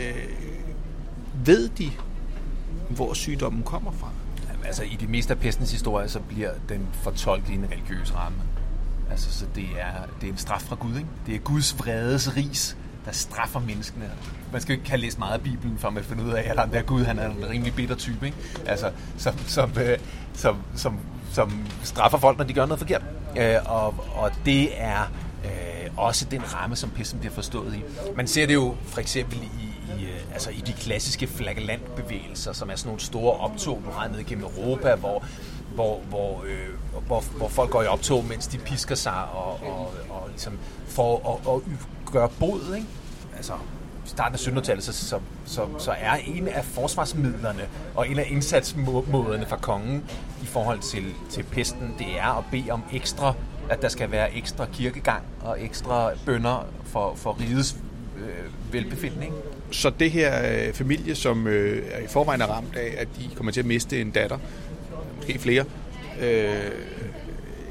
øh, 0.00 0.28
ved 1.46 1.68
de, 1.68 1.90
hvor 2.88 3.14
sygdommen 3.14 3.62
kommer 3.62 3.92
fra? 3.92 4.10
Altså, 4.66 4.82
i 4.82 4.96
det 5.00 5.08
meste 5.08 5.32
af 5.32 5.38
pestens 5.40 5.72
historie, 5.72 6.08
så 6.08 6.20
bliver 6.20 6.50
den 6.68 6.88
fortolket 6.92 7.48
i 7.48 7.54
en 7.54 7.66
religiøs 7.72 8.14
ramme. 8.14 8.38
Altså, 9.10 9.32
så 9.38 9.46
det 9.54 9.64
er, 9.78 9.92
det 10.20 10.26
er 10.26 10.32
en 10.32 10.38
straf 10.38 10.62
fra 10.62 10.76
Gud, 10.76 10.96
ikke? 10.96 11.08
Det 11.26 11.34
er 11.34 11.38
Guds 11.38 11.78
vredes 11.78 12.36
ris, 12.36 12.76
der 13.04 13.12
straffer 13.12 13.60
menneskene. 13.60 14.10
Man 14.52 14.60
skal 14.60 14.74
jo 14.74 14.78
ikke 14.78 14.90
have 14.90 15.00
læst 15.00 15.18
meget 15.18 15.34
af 15.34 15.40
Bibelen, 15.40 15.78
for 15.78 15.88
at 15.88 16.04
finde 16.04 16.24
ud 16.24 16.30
af, 16.30 16.52
at 16.56 16.72
der 16.72 16.82
Gud, 16.82 17.04
han 17.04 17.18
er 17.18 17.30
en 17.30 17.48
rimelig 17.50 17.74
bitter 17.74 17.94
type, 17.94 18.26
ikke? 18.26 18.38
Altså, 18.66 18.90
som, 19.16 19.38
som, 19.38 19.72
øh, 19.78 19.98
som, 20.34 20.56
som 20.74 20.98
som 21.36 21.66
straffer 21.82 22.18
folk, 22.18 22.38
når 22.38 22.44
de 22.44 22.52
gør 22.52 22.66
noget 22.66 22.78
forkert. 22.78 23.02
Øh, 23.36 23.56
og, 23.64 23.94
og 24.14 24.30
det 24.44 24.82
er 24.82 25.10
øh, 25.44 25.90
også 25.96 26.26
den 26.30 26.54
ramme, 26.54 26.76
som 26.76 26.90
pesten 26.90 27.18
bliver 27.18 27.34
forstået 27.34 27.74
i. 27.74 27.82
Man 28.16 28.26
ser 28.26 28.46
det 28.46 28.54
jo 28.54 28.74
for 28.84 29.00
eksempel 29.00 29.38
i, 29.42 29.75
i, 29.98 30.04
øh, 30.04 30.32
altså 30.32 30.50
i 30.50 30.62
de 30.66 30.72
klassiske 30.72 31.26
flagellantbevægelser, 31.26 32.52
som 32.52 32.70
er 32.70 32.76
sådan 32.76 32.88
nogle 32.88 33.00
store 33.00 33.32
optog, 33.32 33.82
du 33.86 33.90
har 33.90 34.08
ned 34.08 34.24
gennem 34.24 34.44
Europa, 34.44 34.94
hvor, 34.94 35.24
hvor, 35.74 36.00
hvor, 36.08 36.44
øh, 36.46 36.68
hvor, 37.06 37.20
hvor 37.36 37.48
folk 37.48 37.70
går 37.70 37.82
i 37.82 37.86
optog, 37.86 38.24
mens 38.24 38.46
de 38.46 38.58
pisker 38.58 38.94
sig 38.94 39.24
og, 39.32 39.60
og, 39.62 39.92
og 40.10 40.28
ligesom 40.28 40.58
for 40.86 41.40
at, 41.46 41.54
at 41.54 41.78
gøre 42.12 42.28
bod. 42.40 42.74
Ikke? 42.74 42.86
Altså, 43.36 43.52
starten 44.04 44.34
af 44.34 44.38
1700-tallet, 44.38 44.84
så, 44.84 44.92
så, 44.92 45.20
så, 45.44 45.66
så 45.78 45.90
er 45.90 46.14
en 46.14 46.48
af 46.48 46.64
forsvarsmidlerne 46.64 47.68
og 47.94 48.08
en 48.08 48.18
af 48.18 48.26
indsatsmåderne 48.30 49.46
fra 49.46 49.56
kongen 49.56 50.04
i 50.42 50.46
forhold 50.46 50.80
til, 50.80 51.04
til 51.30 51.42
pesten, 51.42 51.94
det 51.98 52.18
er 52.18 52.38
at 52.38 52.44
bede 52.50 52.70
om 52.70 52.82
ekstra, 52.92 53.34
at 53.70 53.82
der 53.82 53.88
skal 53.88 54.10
være 54.10 54.34
ekstra 54.34 54.66
kirkegang 54.66 55.22
og 55.40 55.64
ekstra 55.64 56.10
bønder 56.26 56.66
for, 56.84 57.14
for 57.14 57.40
rigets 57.40 57.76
øh, 58.16 58.72
velbefindning. 58.72 59.34
Så 59.70 59.90
det 60.00 60.10
her 60.10 60.66
øh, 60.66 60.72
familie, 60.72 61.14
som 61.14 61.46
øh, 61.46 61.82
er 61.90 62.00
i 62.00 62.06
forvejen 62.06 62.40
er 62.40 62.46
ramt 62.46 62.76
af, 62.76 62.94
at 62.98 63.08
de 63.18 63.30
kommer 63.34 63.52
til 63.52 63.60
at 63.60 63.66
miste 63.66 64.00
en 64.00 64.10
datter, 64.10 64.38
måske 65.16 65.38
flere, 65.38 65.64
øh, 66.20 66.70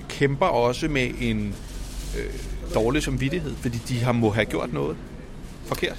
kæmper 0.09 0.45
også 0.45 0.87
med 0.87 1.11
en 1.19 1.55
øh, 2.17 2.33
dårlig 2.73 3.03
samvittighed, 3.03 3.55
fordi 3.55 3.77
de 3.77 4.03
har 4.03 4.11
må 4.11 4.29
have 4.29 4.45
gjort 4.45 4.73
noget 4.73 4.97
forkert. 5.65 5.97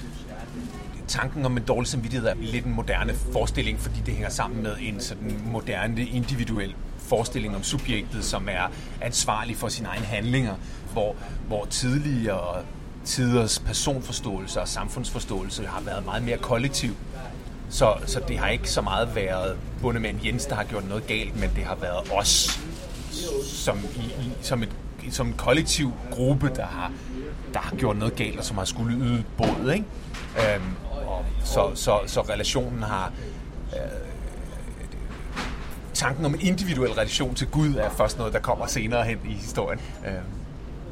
Tanken 1.07 1.45
om 1.45 1.57
en 1.57 1.63
dårlig 1.63 1.87
samvittighed 1.87 2.27
er 2.27 2.33
lidt 2.39 2.65
en 2.65 2.73
moderne 2.73 3.13
forestilling, 3.13 3.79
fordi 3.79 3.99
det 4.05 4.13
hænger 4.13 4.29
sammen 4.29 4.63
med 4.63 4.75
en 4.79 4.99
sådan 4.99 5.41
moderne 5.51 6.05
individuel 6.05 6.75
forestilling 6.97 7.55
om 7.55 7.63
subjektet, 7.63 8.23
som 8.23 8.47
er 8.51 8.71
ansvarlig 9.01 9.55
for 9.55 9.67
sine 9.67 9.87
egne 9.87 10.05
handlinger, 10.05 10.55
hvor, 10.93 11.15
hvor 11.47 11.65
tidligere 11.65 12.63
tiders 13.07 13.59
personforståelse 13.59 14.61
og 14.61 14.67
samfundsforståelse 14.67 15.65
har 15.65 15.81
været 15.81 16.05
meget 16.05 16.23
mere 16.23 16.37
kollektiv. 16.37 16.95
Så, 17.69 17.93
så 18.05 18.21
det 18.27 18.37
har 18.37 18.47
ikke 18.47 18.69
så 18.69 18.81
meget 18.81 19.15
været 19.15 19.57
bundemand 19.81 20.25
Jens, 20.25 20.45
der 20.45 20.55
har 20.55 20.63
gjort 20.63 20.87
noget 20.87 21.07
galt, 21.07 21.39
men 21.39 21.49
det 21.55 21.63
har 21.63 21.75
været 21.75 22.11
os 22.11 22.59
som, 23.43 23.77
i, 23.77 23.99
i, 23.99 24.31
som, 24.41 24.63
et, 24.63 24.69
som 25.11 25.27
en 25.27 25.33
kollektiv 25.33 25.91
gruppe, 26.11 26.51
der 26.55 26.65
har, 26.65 26.91
der 27.53 27.59
har 27.59 27.75
gjort 27.75 27.97
noget 27.97 28.15
galt, 28.15 28.39
og 28.39 28.45
som 28.45 28.57
har 28.57 28.65
skulle 28.65 28.97
yde 28.97 29.23
båd. 29.37 29.71
Ikke? 29.73 29.85
Øhm, 30.37 30.75
så, 31.43 31.71
så, 31.75 31.99
så 32.05 32.21
relationen 32.21 32.83
har... 32.83 33.11
Øh, 33.73 33.79
tanken 35.93 36.25
om 36.25 36.33
en 36.33 36.41
individuel 36.41 36.91
relation 36.91 37.35
til 37.35 37.47
Gud 37.47 37.75
er 37.75 37.89
først 37.89 38.17
noget, 38.17 38.33
der 38.33 38.39
kommer 38.39 38.65
senere 38.65 39.03
hen 39.03 39.19
i 39.29 39.33
historien. 39.33 39.79
Øhm 40.07 40.46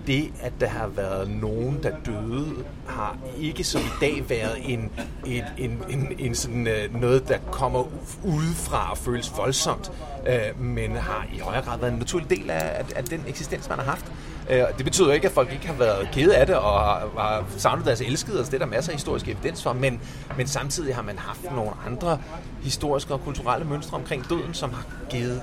det, 0.08 0.34
at 0.42 0.54
der 0.60 0.68
har 0.68 0.88
været 0.88 1.30
nogen, 1.30 1.80
der 1.84 1.92
døde, 2.06 2.56
har 2.88 3.18
ikke 3.40 3.64
som 3.64 3.82
i 3.82 3.94
dag 4.02 4.24
været 4.30 4.58
en, 4.64 4.92
en, 5.26 5.44
en, 5.58 5.84
en, 5.90 6.08
en 6.20 6.36
sådan, 6.36 6.68
øh, 6.68 7.02
noget, 7.02 7.28
der 7.28 7.38
kommer 7.52 7.84
udefra 8.24 8.92
og 8.92 8.98
føles 8.98 9.32
voldsomt, 9.38 9.92
øh, 10.28 10.62
men 10.62 10.92
har 10.92 11.26
i 11.34 11.40
højere 11.40 11.62
grad 11.64 11.80
været 11.80 11.92
en 11.94 12.00
naturlig 12.00 12.30
del 12.30 12.50
af, 12.50 12.86
af, 12.96 13.04
den 13.04 13.24
eksistens, 13.28 13.70
man 13.70 13.78
har 13.78 13.86
haft. 13.86 14.06
Øh, 14.50 14.64
det 14.78 14.86
betyder 14.86 15.14
ikke, 15.14 15.28
at 15.28 15.34
folk 15.34 15.52
ikke 15.52 15.68
har 15.68 15.74
været 15.74 16.10
kede 16.12 16.38
af 16.38 16.46
det 16.48 16.56
og 16.56 16.80
har, 16.80 17.12
har 17.18 17.46
savnet 17.58 17.86
deres 17.86 18.02
elskede, 18.02 18.40
og 18.40 18.46
det 18.46 18.54
er 18.54 18.58
der 18.58 18.66
masser 18.66 18.92
af 18.92 18.96
historisk 18.96 19.28
evidens 19.28 19.64
for, 19.64 19.74
men, 19.74 20.02
men 20.38 20.48
samtidig 20.48 20.96
har 20.96 21.02
man 21.02 21.18
haft 21.18 21.44
nogle 21.44 21.72
andre 21.86 22.20
historiske 22.64 23.14
og 23.14 23.24
kulturelle 23.24 23.68
mønstre 23.68 23.98
omkring 23.98 24.30
døden, 24.30 24.54
som 24.54 24.74
har 24.74 24.86
givet 25.10 25.42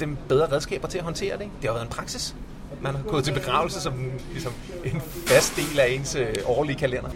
dem 0.00 0.16
bedre 0.28 0.52
redskaber 0.52 0.88
til 0.88 0.98
at 0.98 1.04
håndtere 1.04 1.38
det. 1.38 1.48
Det 1.60 1.64
har 1.64 1.72
været 1.72 1.84
en 1.84 1.90
praksis. 1.90 2.34
Man 2.80 2.94
har 2.94 3.02
gået 3.02 3.24
til 3.24 3.32
begravelse 3.32 3.80
som 3.80 3.94
ligesom 4.32 4.52
en 4.84 5.00
fast 5.26 5.56
del 5.56 5.80
af 5.80 5.90
ens 5.90 6.14
øh, 6.14 6.34
årlige 6.46 6.76
kalender. 6.76 7.10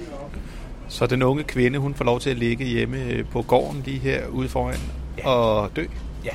Så 0.88 1.06
den 1.06 1.22
unge 1.22 1.44
kvinde, 1.44 1.78
hun 1.78 1.94
får 1.94 2.04
lov 2.04 2.20
til 2.20 2.30
at 2.30 2.36
ligge 2.36 2.64
hjemme 2.64 3.04
øh, 3.04 3.24
på 3.30 3.42
gården 3.42 3.82
lige 3.84 3.98
her 3.98 4.26
ude 4.26 4.48
foran 4.48 4.78
ja. 5.18 5.28
og 5.28 5.70
dø? 5.76 5.84
Ja, 6.24 6.30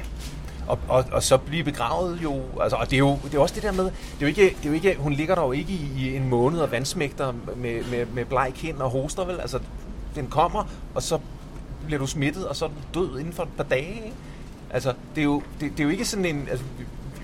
og, 0.68 0.80
og, 0.88 1.06
og 1.12 1.24
så 1.24 1.38
blive 1.38 1.64
begravet 1.64 2.20
jo, 2.24 2.42
altså, 2.62 2.76
og 2.76 2.86
det 2.90 2.94
er 2.94 3.00
jo 3.00 3.20
det 3.24 3.36
er 3.36 3.40
også 3.40 3.56
det 3.56 3.64
der 3.64 3.72
med, 3.72 3.84
det 3.84 3.92
er 3.92 4.22
jo 4.22 4.28
ikke, 4.28 4.42
det 4.42 4.66
er 4.66 4.70
jo 4.70 4.74
ikke 4.74 4.96
hun 5.00 5.14
ligger 5.14 5.36
der 5.36 5.42
jo 5.42 5.52
ikke 5.52 5.74
i, 5.74 5.92
i 5.98 6.16
en 6.16 6.30
måned 6.30 6.60
og 6.60 6.72
vandsmægter 6.72 7.34
med, 7.56 7.84
med, 7.84 8.06
med 8.14 8.26
bleg 8.26 8.52
kind 8.56 8.78
og 8.78 8.90
hoster, 8.90 9.26
vel? 9.26 9.40
Altså, 9.40 9.60
den 10.16 10.28
kommer, 10.28 10.70
og 10.96 11.04
så 11.04 11.20
bliver 11.86 12.00
du 12.00 12.08
smittet, 12.08 12.48
og 12.48 12.56
så 12.56 12.66
er 12.66 12.70
du 12.70 13.00
død 13.00 13.20
inden 13.20 13.34
for 13.34 13.44
et 13.44 13.50
par 13.58 13.64
dage, 13.64 13.96
ikke? 13.96 14.14
Altså, 14.70 14.94
det 15.16 15.22
er 15.22 15.26
jo, 15.26 15.44
det, 15.60 15.72
det 15.72 15.80
er 15.80 15.84
jo 15.84 15.90
ikke 15.90 16.06
sådan 16.06 16.26
en, 16.26 16.48
altså, 16.50 16.66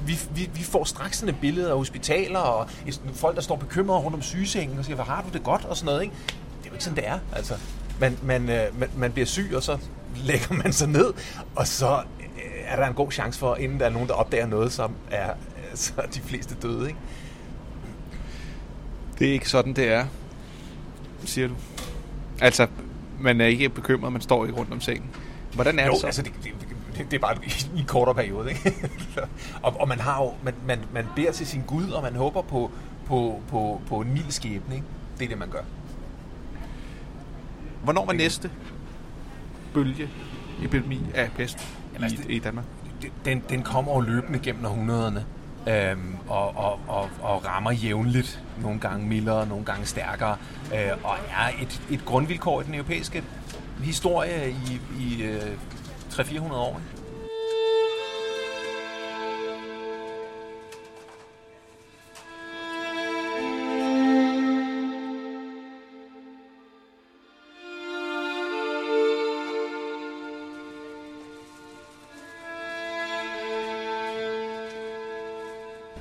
vi, 0.08 0.20
vi, 0.36 0.50
vi 0.54 0.64
får 0.64 0.84
straks 0.84 1.18
sådan 1.18 1.36
et 1.36 1.42
billede 1.42 1.70
af 1.70 1.78
hospitaler, 1.78 2.40
og 2.40 2.70
folk, 3.14 3.36
der 3.36 3.42
står 3.42 3.56
bekymrede 3.56 4.00
rundt 4.00 4.16
om 4.16 4.22
sygesengen, 4.22 4.80
og 4.80 4.86
siger, 4.86 4.96
hvad 4.96 5.06
har 5.06 5.22
du 5.22 5.28
det 5.34 5.44
godt, 5.44 5.66
og 5.66 5.78
sådan 5.78 5.86
noget, 5.86 6.02
ikke? 6.02 6.16
Det 6.58 6.66
er 6.66 6.70
jo 6.70 6.74
ikke 6.74 6.84
sådan, 6.84 6.98
det 6.98 7.08
er, 7.08 7.20
altså. 7.36 7.54
Man, 8.00 8.18
man, 8.24 8.50
øh, 8.50 8.80
man, 8.80 8.90
man 8.98 9.12
bliver 9.12 9.26
syg, 9.26 9.52
og 9.56 9.64
så 9.64 9.78
lægger 10.16 10.54
man 10.54 10.74
sig 10.74 10.88
ned, 10.88 11.14
og 11.56 11.68
så 11.68 12.04
er 12.66 12.76
der 12.76 12.88
en 12.88 12.94
god 12.94 13.12
chance 13.12 13.40
for, 13.40 13.56
inden 13.56 13.80
der 13.80 13.86
er 13.86 13.90
nogen, 13.90 14.08
der 14.08 14.14
opdager 14.14 14.46
noget, 14.46 14.72
som 14.74 14.92
er 15.12 15.34
så 15.78 15.94
er 15.98 16.08
de 16.08 16.20
fleste 16.20 16.56
døde, 16.62 16.88
ikke? 16.88 17.00
Det 19.20 19.28
er 19.28 19.34
ikke 19.34 19.50
sådan, 19.50 19.74
det 19.74 19.88
er, 19.88 20.06
siger 21.26 21.48
du. 21.48 21.54
Altså, 22.42 22.68
man 23.20 23.42
er 23.42 23.46
ikke 23.46 23.70
bekymret, 23.70 24.12
man 24.12 24.22
står 24.22 24.46
ikke 24.46 24.58
rundt 24.58 24.74
om 24.74 24.82
sengen. 24.82 25.10
Hvordan 25.54 25.80
er 25.80 25.86
jo, 25.86 25.92
det 25.92 26.02
så? 26.02 26.06
altså, 26.06 26.22
det, 26.22 26.32
det, 26.44 26.52
det, 26.98 27.12
det 27.12 27.14
er 27.14 27.20
bare 27.20 27.36
i 27.76 27.80
en 27.80 27.86
kortere 27.86 28.16
periode, 28.16 28.50
ikke? 28.50 28.90
og, 29.64 29.80
og 29.80 29.88
man 29.88 30.00
har 30.00 30.24
jo, 30.24 30.34
man, 30.44 30.54
man, 30.66 30.80
man 30.94 31.06
beder 31.16 31.32
til 31.32 31.48
sin 31.48 31.64
Gud, 31.68 31.90
og 31.90 32.04
man 32.04 32.16
håber 32.16 32.42
på, 32.42 32.72
på, 33.06 33.42
på, 33.50 33.82
på 33.88 34.02
en 34.02 34.14
mild 34.14 34.32
skæbne, 34.32 34.76
ikke? 34.76 34.88
Det 35.20 35.26
er 35.26 35.30
det, 35.30 35.38
man 35.38 35.50
gør. 35.50 35.62
Hvornår 37.84 38.06
var 38.06 38.14
næste 38.14 38.52
bølge 39.74 40.10
epidemi 40.64 41.00
af 41.16 41.32
pest? 41.36 41.58
Jamen, 41.94 42.10
i, 42.10 42.14
altså, 42.14 42.30
i 42.30 42.40
Danmark? 42.40 42.66
Den, 43.26 43.44
den 43.50 43.64
kommer 43.64 43.94
jo 43.94 44.00
løbende 44.00 44.40
gennem 44.40 44.66
århundrederne. 44.66 45.26
Øhm, 45.68 46.16
og, 46.28 46.58
og, 46.58 46.80
og, 46.88 47.10
og 47.22 47.46
rammer 47.46 47.72
jævnligt, 47.72 48.44
nogle 48.62 48.80
gange 48.80 49.08
mildere, 49.08 49.48
nogle 49.48 49.66
gange 49.66 49.86
stærkere, 49.86 50.38
øh, 50.74 50.92
og 51.04 51.16
er 51.30 51.62
et, 51.62 51.82
et 51.90 52.06
grundvilkår 52.06 52.62
i 52.62 52.64
den 52.64 52.74
europæiske 52.74 53.24
historie 53.84 54.50
i, 54.50 54.82
i 55.00 55.24
øh, 55.24 55.42
300-400 56.18 56.54
år. 56.54 56.78
Ikke? 56.78 56.98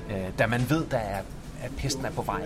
Øh, 0.09 0.39
da 0.39 0.47
man 0.47 0.69
ved, 0.69 0.85
der 0.85 0.97
er, 0.97 1.21
at 1.61 1.71
pesten 1.77 2.05
er 2.05 2.11
på 2.11 2.21
vej 2.21 2.43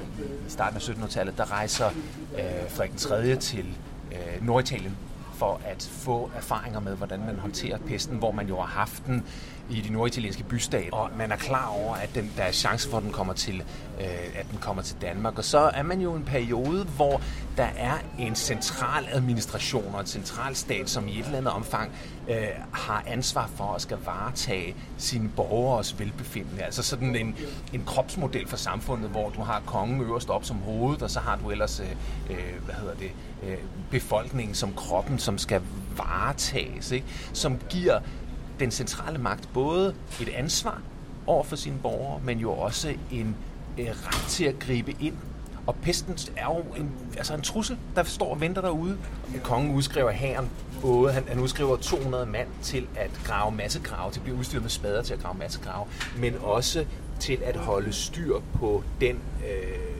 i 0.47 0.49
starten 0.49 0.77
af 0.77 0.81
1700-tallet, 0.81 1.37
der 1.37 1.51
rejser 1.51 1.87
øh, 1.87 2.69
Frederik 2.69 2.97
3. 2.97 3.35
til 3.35 3.65
øh, 4.11 4.45
Norditalien 4.45 4.97
for 5.41 5.61
at 5.65 5.89
få 5.91 6.31
erfaringer 6.35 6.79
med, 6.79 6.95
hvordan 6.95 7.19
man 7.25 7.39
håndterer 7.39 7.77
pesten, 7.77 8.17
hvor 8.17 8.31
man 8.31 8.47
jo 8.47 8.55
har 8.55 8.67
haft 8.67 9.05
den 9.05 9.23
i 9.69 9.81
de 9.81 9.93
norditalienske 9.93 10.43
bystater, 10.43 10.93
og 10.95 11.09
man 11.17 11.31
er 11.31 11.35
klar 11.35 11.67
over, 11.67 11.95
at 11.95 12.09
den, 12.15 12.31
der 12.37 12.43
er 12.43 12.51
chance 12.51 12.89
for, 12.89 12.97
at 12.97 13.03
den 13.03 13.11
kommer 13.11 13.33
til, 13.33 13.63
øh, 13.99 14.05
at 14.35 14.45
den 14.51 14.57
kommer 14.57 14.83
til 14.83 14.95
Danmark. 15.01 15.37
Og 15.37 15.43
så 15.43 15.59
er 15.59 15.83
man 15.83 16.01
jo 16.01 16.13
en 16.13 16.23
periode, 16.23 16.83
hvor 16.83 17.21
der 17.57 17.67
er 17.77 17.97
en 18.19 18.35
central 18.35 19.07
administration 19.11 19.93
og 19.93 19.99
en 19.99 20.05
central 20.05 20.55
stat, 20.55 20.89
som 20.89 21.07
i 21.07 21.19
et 21.19 21.25
eller 21.25 21.37
andet 21.37 21.53
omfang 21.53 21.91
øh, 22.29 22.47
har 22.71 23.03
ansvar 23.07 23.49
for 23.55 23.73
at 23.73 23.81
skal 23.81 23.97
varetage 24.05 24.75
sine 24.97 25.29
borgers 25.29 25.99
velbefindende. 25.99 26.63
Altså 26.63 26.83
sådan 26.83 27.15
en, 27.15 27.35
en 27.73 27.83
kropsmodel 27.85 28.47
for 28.47 28.57
samfundet, 28.57 29.09
hvor 29.09 29.29
du 29.29 29.41
har 29.41 29.61
kongen 29.65 30.01
øverst 30.01 30.29
op 30.29 30.45
som 30.45 30.57
hovedet, 30.57 31.01
og 31.01 31.09
så 31.09 31.19
har 31.19 31.39
du 31.43 31.51
ellers 31.51 31.79
øh, 31.79 31.91
øh 32.29 32.65
hvad 32.65 32.75
hedder 32.75 32.95
det, 32.95 33.11
øh, 33.43 33.57
befolkningen 33.91 34.55
som 34.55 34.73
kroppen, 34.73 35.19
som 35.19 35.30
skal 35.37 35.61
varetages, 35.97 36.91
ikke? 36.91 37.05
som 37.33 37.57
giver 37.69 37.99
den 38.59 38.71
centrale 38.71 39.17
magt 39.17 39.49
både 39.53 39.95
et 40.21 40.29
ansvar 40.29 40.81
over 41.27 41.43
for 41.43 41.55
sine 41.55 41.77
borgere, 41.83 42.21
men 42.23 42.39
jo 42.39 42.51
også 42.51 42.93
en 43.11 43.35
øh, 43.77 43.87
ret 43.87 44.29
til 44.29 44.45
at 44.45 44.59
gribe 44.59 44.95
ind. 44.99 45.15
Og 45.67 45.75
pesten 45.75 46.17
er 46.37 46.45
jo 46.45 46.81
en, 46.81 46.91
altså 47.17 47.33
en 47.33 47.41
trussel, 47.41 47.77
der 47.95 48.03
står 48.03 48.33
og 48.33 48.41
venter 48.41 48.61
derude. 48.61 48.97
Kongen 49.43 49.75
udskriver 49.75 50.11
hæren 50.11 50.49
både, 50.81 51.13
han, 51.13 51.23
han 51.27 51.39
udskriver 51.39 51.77
200 51.77 52.25
mand 52.25 52.47
til 52.61 52.87
at 52.95 53.11
grave 53.25 53.51
massegrave, 53.51 54.11
til 54.11 54.19
at 54.19 54.23
blive 54.23 54.37
udstyret 54.37 54.61
med 54.61 54.69
spader 54.69 55.01
til 55.01 55.13
at 55.13 55.19
grave 55.19 55.37
massegrave, 55.37 55.85
men 56.17 56.35
også 56.41 56.85
til 57.19 57.39
at 57.43 57.55
holde 57.55 57.93
styr 57.93 58.39
på 58.53 58.83
den 59.01 59.19
øh, 59.49 59.90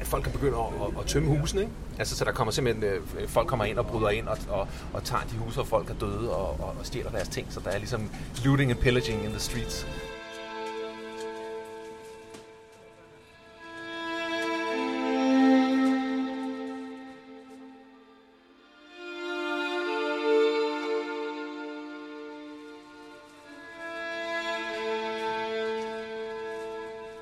at 0.00 0.06
folk 0.06 0.22
kan 0.22 0.32
begynde 0.32 0.58
at, 0.58 0.64
at, 0.64 1.00
at 1.00 1.06
tømme 1.06 1.38
husene. 1.38 1.60
Ikke? 1.60 1.72
Altså, 1.98 2.16
så 2.16 2.24
der 2.24 2.32
kommer 2.32 2.52
simpelthen, 2.52 2.84
øh, 2.84 3.28
folk 3.28 3.48
kommer 3.48 3.64
ind 3.64 3.78
og 3.78 3.86
bryder 3.86 4.08
ind 4.08 4.28
og, 4.28 4.38
og, 4.48 4.68
og 4.92 5.04
tager 5.04 5.22
de 5.22 5.36
huse, 5.36 5.54
hvor 5.54 5.64
folk 5.64 5.90
er 5.90 5.94
døde 5.94 6.36
og, 6.36 6.60
og, 6.60 6.74
og 6.78 6.86
stjæler 6.86 7.10
deres 7.10 7.28
ting. 7.28 7.46
Så 7.50 7.60
der 7.64 7.70
er 7.70 7.78
ligesom 7.78 8.10
looting 8.44 8.70
and 8.70 8.80
pillaging 8.80 9.24
in 9.24 9.30
the 9.30 9.40
streets. 9.40 9.86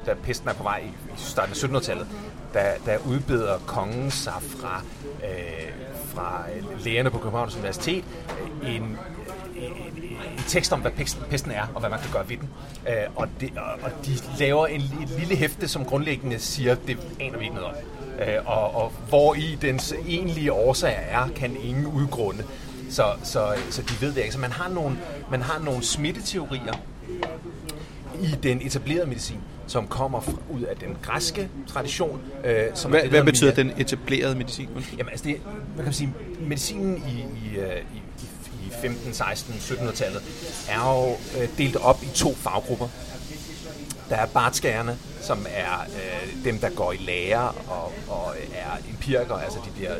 Da 0.06 0.14
pesten 0.22 0.48
er 0.48 0.52
på 0.52 0.62
vej 0.62 0.82
i 0.88 0.90
starten 1.16 1.52
af 1.52 1.56
1700-tallet, 1.56 2.06
der, 2.54 2.72
der 2.86 2.98
udbeder 3.06 3.58
kongen 3.66 4.10
sig 4.10 4.34
fra, 4.40 4.82
øh, 5.24 5.72
fra 6.14 6.44
øh, 6.56 6.84
lægerne 6.84 7.10
på 7.10 7.18
Københavns 7.18 7.56
Universitet 7.56 8.04
øh, 8.62 8.68
øh, 8.68 8.76
en, 8.76 8.82
en, 8.82 9.72
en 10.32 10.44
tekst 10.48 10.72
om, 10.72 10.80
hvad 10.80 10.90
pesten 11.30 11.50
er, 11.50 11.66
og 11.74 11.80
hvad 11.80 11.90
man 11.90 11.98
kan 11.98 12.10
gøre 12.12 12.28
ved 12.28 12.36
den. 12.36 12.48
Øh, 12.88 12.94
og, 13.16 13.28
det, 13.40 13.52
og 13.82 13.90
de 14.06 14.12
laver 14.38 14.66
en, 14.66 14.80
et 14.80 15.10
lille 15.18 15.36
hæfte, 15.36 15.68
som 15.68 15.84
grundlæggende 15.84 16.38
siger, 16.38 16.74
det 16.74 16.98
aner 17.20 17.38
vi 17.38 17.44
ikke 17.44 17.56
noget 17.56 17.68
om. 17.68 17.74
Øh, 18.20 18.46
og, 18.46 18.74
og 18.74 18.92
hvor 19.08 19.34
i 19.34 19.58
dens 19.62 19.94
egentlige 20.08 20.52
årsager 20.52 21.00
er, 21.00 21.28
kan 21.36 21.56
ingen 21.62 21.86
udgrunde. 21.86 22.44
Så, 22.90 23.04
så, 23.22 23.54
så 23.70 23.82
de 23.82 24.00
ved 24.00 24.12
det 24.14 24.20
ikke. 24.20 24.32
Så 24.32 24.38
man 24.38 24.52
har 24.52 24.68
nogle, 24.68 24.98
man 25.30 25.42
har 25.42 25.58
nogle 25.58 25.82
smitteteorier 25.82 26.74
i 28.22 28.26
den 28.42 28.60
etablerede 28.62 29.06
medicin, 29.06 29.40
som 29.70 29.86
kommer 29.86 30.20
fra, 30.20 30.32
ud 30.50 30.62
af 30.62 30.76
den 30.76 30.96
græske 31.02 31.48
tradition. 31.66 32.20
Øh, 32.44 32.64
som 32.74 32.90
hvad, 32.90 33.02
hvad 33.02 33.24
betyder 33.24 33.54
den 33.54 33.72
etablerede 33.78 34.34
medicin? 34.34 34.68
Jamen 34.98 35.10
altså, 35.10 35.24
det, 35.24 35.36
man 35.76 35.84
kan 35.84 35.94
sige, 35.94 36.14
medicinen 36.40 36.96
i, 36.96 37.48
i, 37.48 37.56
øh, 37.58 37.76
i, 37.94 38.02
i 38.66 38.70
15, 38.82 39.12
16, 39.12 39.54
1700-tallet 39.54 40.22
er 40.68 40.90
jo 40.90 41.12
øh, 41.40 41.48
delt 41.58 41.76
op 41.76 42.02
i 42.02 42.06
to 42.14 42.34
faggrupper. 42.34 42.88
Der 44.08 44.16
er 44.16 44.26
bartskærerne, 44.26 44.98
som 45.20 45.46
er 45.48 45.80
øh, 45.80 46.44
dem, 46.44 46.58
der 46.58 46.70
går 46.70 46.92
i 46.92 46.96
lære 46.96 47.48
og, 47.48 47.92
og 48.08 48.34
er 48.54 48.90
empirikere, 48.90 49.44
altså 49.44 49.58
de, 49.64 49.70
bliver, 49.70 49.94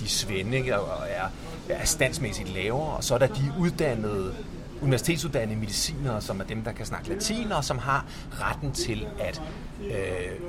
de 0.00 0.08
svende 0.08 0.80
og 0.80 1.06
er, 1.08 1.24
er 1.68 1.84
standsmæssigt 1.84 2.54
lavere, 2.54 2.96
og 2.96 3.04
så 3.04 3.14
er 3.14 3.18
der 3.18 3.26
de 3.26 3.52
uddannede 3.58 4.34
universitetsuddannede 4.82 5.60
medicinere, 5.60 6.20
som 6.20 6.40
er 6.40 6.44
dem, 6.44 6.62
der 6.62 6.72
kan 6.72 6.86
snakke 6.86 7.08
latin, 7.08 7.52
og 7.52 7.64
som 7.64 7.78
har 7.78 8.04
retten 8.32 8.72
til 8.72 9.06
at 9.18 9.42
øh, 9.84 10.40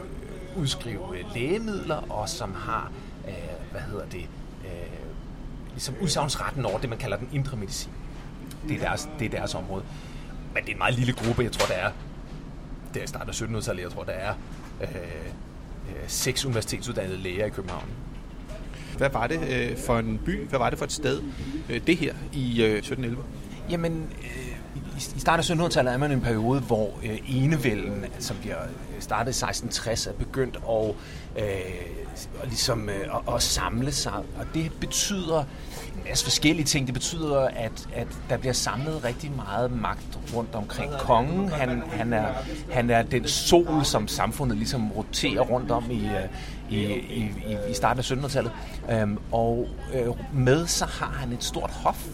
udskrive 0.56 1.18
øh, 1.18 1.26
lægemidler, 1.36 1.96
og 1.96 2.30
som 2.30 2.54
har, 2.56 2.92
øh, 3.28 3.34
hvad 3.72 3.82
hedder 3.82 4.06
det, 4.06 4.26
øh, 4.66 5.02
ligesom 5.72 5.96
udsagnsretten 6.02 6.66
over 6.66 6.80
det, 6.80 6.90
man 6.90 6.98
kalder 6.98 7.18
den 7.18 7.30
indre 7.34 7.58
medicin. 7.58 7.92
Det 8.68 8.76
er 8.76 8.80
deres, 8.80 9.10
det 9.20 9.26
er 9.26 9.30
deres 9.30 9.56
område. 9.56 9.84
Men 10.54 10.64
det 10.64 10.70
er 10.70 10.74
en 10.74 10.80
meget 10.80 10.96
lille 10.96 11.14
gruppe. 11.14 11.44
Jeg 11.44 11.52
tror, 11.52 11.66
der 11.66 11.74
er, 11.74 11.92
det 12.94 13.04
er 13.04 13.08
starten 13.08 13.30
af 13.30 13.42
1700-tallet, 13.42 13.84
jeg 13.84 13.92
tror, 13.92 14.04
der 14.04 14.12
er 14.12 14.34
øh, 14.82 14.88
øh, 15.90 16.04
seks 16.08 16.46
universitetsuddannede 16.46 17.18
læger 17.18 17.46
i 17.46 17.50
København. 17.50 17.86
Hvad 18.98 19.10
var 19.10 19.28
det 19.28 19.40
øh, 19.50 19.78
for 19.78 20.00
en 20.00 20.20
by, 20.26 20.48
hvad 20.48 20.60
var 20.60 20.70
det 20.70 20.80
for 20.80 20.86
et 20.86 20.92
sted, 20.92 21.22
øh, 21.70 21.82
det 21.88 21.98
her 21.98 22.14
i 22.34 22.64
øh, 22.64 22.78
1711? 22.78 23.24
Jamen, 23.72 24.10
øh, 24.24 24.52
i 25.16 25.20
starten 25.20 25.62
af 25.62 25.66
1700-tallet 25.66 25.94
er 25.94 25.98
man 25.98 26.12
i 26.12 26.14
en 26.14 26.22
periode, 26.22 26.60
hvor 26.60 26.90
øh, 27.04 27.20
enevælden, 27.28 28.06
som 28.20 28.38
bliver 28.38 28.62
øh, 28.64 29.02
startet 29.02 29.28
i 29.28 29.44
1660, 29.46 30.08
er 30.08 30.14
begyndt 30.14 30.60
at, 30.70 30.96
øh, 31.44 32.46
ligesom, 32.46 32.90
øh, 32.90 32.96
at, 32.96 33.34
at 33.36 33.44
samle 33.44 33.92
sig. 33.92 34.14
Og 34.14 34.46
det 34.54 34.72
betyder 34.80 35.40
en 35.96 36.02
masse 36.10 36.26
forskellige 36.26 36.66
ting. 36.66 36.88
Det 36.88 36.94
betyder, 36.94 37.40
at, 37.40 37.88
at 37.94 38.08
der 38.30 38.38
bliver 38.38 38.54
samlet 38.54 39.04
rigtig 39.04 39.32
meget 39.32 39.72
magt 39.72 40.20
rundt 40.36 40.56
omkring 40.56 40.92
kongen. 41.00 41.50
Han, 41.50 41.84
han, 41.92 42.14
er, 42.14 42.28
han 42.72 42.90
er 42.90 43.02
den 43.02 43.28
sol, 43.28 43.86
som 43.86 44.08
samfundet 44.08 44.58
ligesom 44.58 44.92
roterer 44.92 45.42
rundt 45.42 45.72
om 45.72 45.92
i, 45.92 46.06
øh, 46.06 46.26
i, 46.70 46.84
i, 46.94 47.30
i 47.70 47.74
starten 47.74 48.00
af 48.00 48.12
1700-tallet. 48.12 48.52
Øhm, 48.92 49.18
og 49.32 49.68
øh, 49.94 50.08
med 50.34 50.68
så 50.68 50.86
har 50.86 51.12
han 51.12 51.32
et 51.32 51.44
stort 51.44 51.72
hof, 51.72 52.08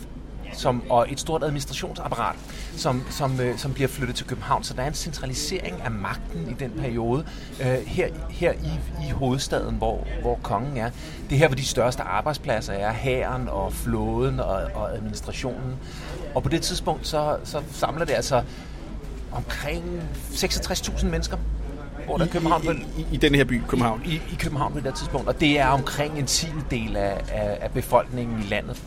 som, 0.54 0.84
og 0.90 1.12
et 1.12 1.20
stort 1.20 1.44
administrationsapparat, 1.44 2.36
som, 2.76 3.04
som, 3.10 3.40
øh, 3.40 3.58
som 3.58 3.74
bliver 3.74 3.88
flyttet 3.88 4.16
til 4.16 4.26
København. 4.26 4.64
Så 4.64 4.74
der 4.74 4.82
er 4.82 4.88
en 4.88 4.94
centralisering 4.94 5.82
af 5.82 5.92
magten 5.92 6.50
i 6.50 6.54
den 6.54 6.72
periode 6.72 7.26
øh, 7.62 7.68
her, 7.68 8.08
her 8.30 8.52
i, 8.52 9.06
i 9.08 9.10
hovedstaden, 9.10 9.76
hvor, 9.76 10.08
hvor 10.22 10.40
kongen 10.44 10.78
er. 10.78 10.90
Det 11.30 11.36
er 11.36 11.40
her, 11.40 11.48
hvor 11.48 11.56
de 11.56 11.66
største 11.66 12.04
arbejdspladser 12.04 12.74
er, 12.74 12.94
hæren 12.94 13.50
og 13.50 13.74
flåden 13.74 14.40
og, 14.40 14.62
og 14.74 14.96
administrationen. 14.96 15.76
Og 16.36 16.44
på 16.44 16.50
det 16.50 16.62
tidspunkt, 16.62 17.08
så, 17.08 17.38
så 17.44 17.62
samler 17.72 18.06
det 18.06 18.14
altså 18.14 18.44
omkring 19.32 20.02
66.000 20.34 21.06
mennesker 21.06 21.38
hvor 22.08 22.18
der 22.18 22.26
I, 22.26 22.28
København 22.28 22.64
i, 22.98 23.02
i, 23.02 23.06
i 23.12 23.18
den 23.18 23.36
her 23.36 23.44
by, 23.44 23.62
København? 23.68 24.02
I, 24.06 24.14
i 24.14 24.36
København 24.40 24.74
på 24.74 24.80
det 24.80 24.96
tidspunkt, 24.96 25.28
og 25.28 25.40
det 25.40 25.60
er 25.60 25.68
omkring 25.68 26.20
en 26.20 26.26
tiende 26.26 26.64
del 26.72 26.96
af, 26.96 27.22
af, 27.32 27.58
af 27.62 27.72
befolkningen 27.72 28.40
i 28.40 28.44
landet. 28.44 28.84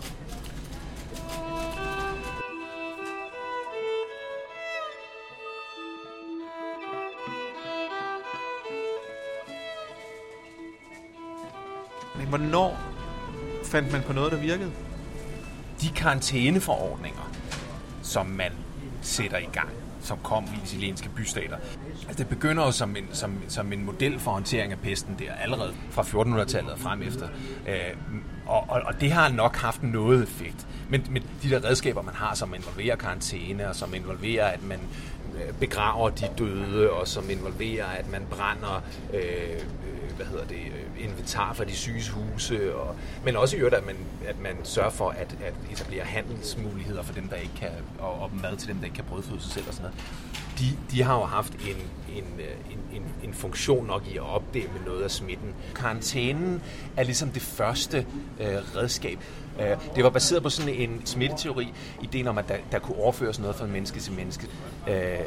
Hvornår 12.31 12.79
fandt 13.65 13.93
man 13.93 14.03
på 14.03 14.13
noget, 14.13 14.33
der 14.33 14.39
virkede? 14.39 14.71
De 15.81 15.89
karantæneforordninger, 15.89 17.33
som 18.03 18.27
man 18.27 18.53
sætter 19.03 19.39
i 19.39 19.49
gang, 19.53 19.69
som 20.03 20.19
kom 20.23 20.45
i 20.45 20.47
de 20.47 20.63
italienske 20.65 21.09
bystater. 21.09 21.57
Altså, 22.09 22.19
det 22.19 22.29
begynder 22.29 22.65
jo 22.65 22.73
som 22.73 22.97
en, 22.97 23.09
som, 23.13 23.39
som 23.49 23.73
en 23.73 23.85
model 23.85 24.19
for 24.19 24.31
håndtering 24.31 24.73
af 24.73 24.79
pesten 24.79 25.17
der, 25.19 25.33
allerede 25.33 25.75
fra 25.91 26.03
1400-tallet 26.03 26.73
og 26.73 26.79
frem 26.79 27.03
efter. 27.03 27.29
Øh, 27.69 27.75
og, 28.47 28.65
og, 28.69 28.83
og 28.85 29.01
det 29.01 29.13
har 29.13 29.29
nok 29.29 29.57
haft 29.57 29.83
noget 29.83 30.23
effekt. 30.23 30.67
Men, 30.89 31.07
men 31.11 31.23
de 31.43 31.51
der 31.51 31.65
redskaber, 31.65 32.03
man 32.03 32.15
har, 32.15 32.35
som 32.35 32.55
involverer 32.55 32.97
karantæne, 32.97 33.69
og 33.69 33.77
som 33.77 33.95
involverer, 33.95 34.47
at 34.47 34.63
man 34.63 34.79
øh, 35.35 35.55
begraver 35.55 36.11
de 36.11 36.29
døde, 36.39 36.91
og 36.91 37.09
som 37.09 37.31
involverer, 37.31 37.87
at 37.87 38.11
man 38.11 38.23
brænder 38.31 38.83
øh, 39.15 39.61
hvad 40.21 40.29
hedder 40.31 40.45
det, 40.45 40.57
øh, 40.57 41.05
inventar 41.05 41.53
for 41.53 41.65
de 41.65 41.77
syges 41.77 42.09
huse, 42.09 42.75
og, 42.75 42.97
men 43.25 43.37
også 43.37 43.57
i 43.57 43.59
øvrigt, 43.59 43.75
at 43.75 43.87
man, 43.87 43.97
at 44.27 44.41
man 44.41 44.57
sørger 44.65 44.91
for 44.91 45.11
at, 45.11 45.37
at 45.45 45.55
etablere 45.73 46.05
handelsmuligheder 46.05 47.03
for 47.03 47.15
dem, 47.15 47.29
der 47.29 47.37
ikke 47.37 47.55
kan, 47.57 47.71
og, 47.99 48.23
og 48.23 48.31
mad 48.43 48.57
til 48.57 48.69
dem, 48.69 48.77
der 48.77 48.85
ikke 48.85 48.95
kan 48.95 49.05
brødføde 49.05 49.41
sig 49.41 49.53
selv 49.53 49.69
og 49.69 49.75
sådan 49.75 49.91
noget. 49.91 50.05
De, 50.59 50.65
de 50.91 51.03
har 51.03 51.15
jo 51.15 51.25
haft 51.25 51.53
en, 51.55 51.77
en, 52.17 52.25
øh, 52.39 52.73
en, 52.73 52.97
en, 52.97 53.03
en 53.25 53.35
funktion 53.35 53.87
nok 53.87 54.03
i 54.07 54.17
at 54.17 54.23
opdæmme 54.23 54.75
noget 54.87 55.03
af 55.03 55.11
smitten. 55.11 55.55
Karantænen 55.75 56.63
er 56.97 57.03
ligesom 57.03 57.31
det 57.31 57.43
første 57.43 58.07
øh, 58.41 58.77
redskab. 58.77 59.19
Øh, 59.61 59.77
det 59.97 60.05
var 60.05 60.11
baseret 60.11 60.43
på 60.43 60.51
sådan 60.51 60.75
en 60.75 61.03
smitteteori, 61.05 61.73
ideen 62.03 62.27
om, 62.27 62.39
at 62.39 62.49
der, 62.49 62.57
der 62.73 62.79
kunne 62.79 62.97
overføres 62.97 63.39
noget 63.39 63.57
fra 63.57 63.67
menneske 63.67 64.01
til 64.01 64.13
menneske. 64.13 64.47
Øh, 64.89 65.19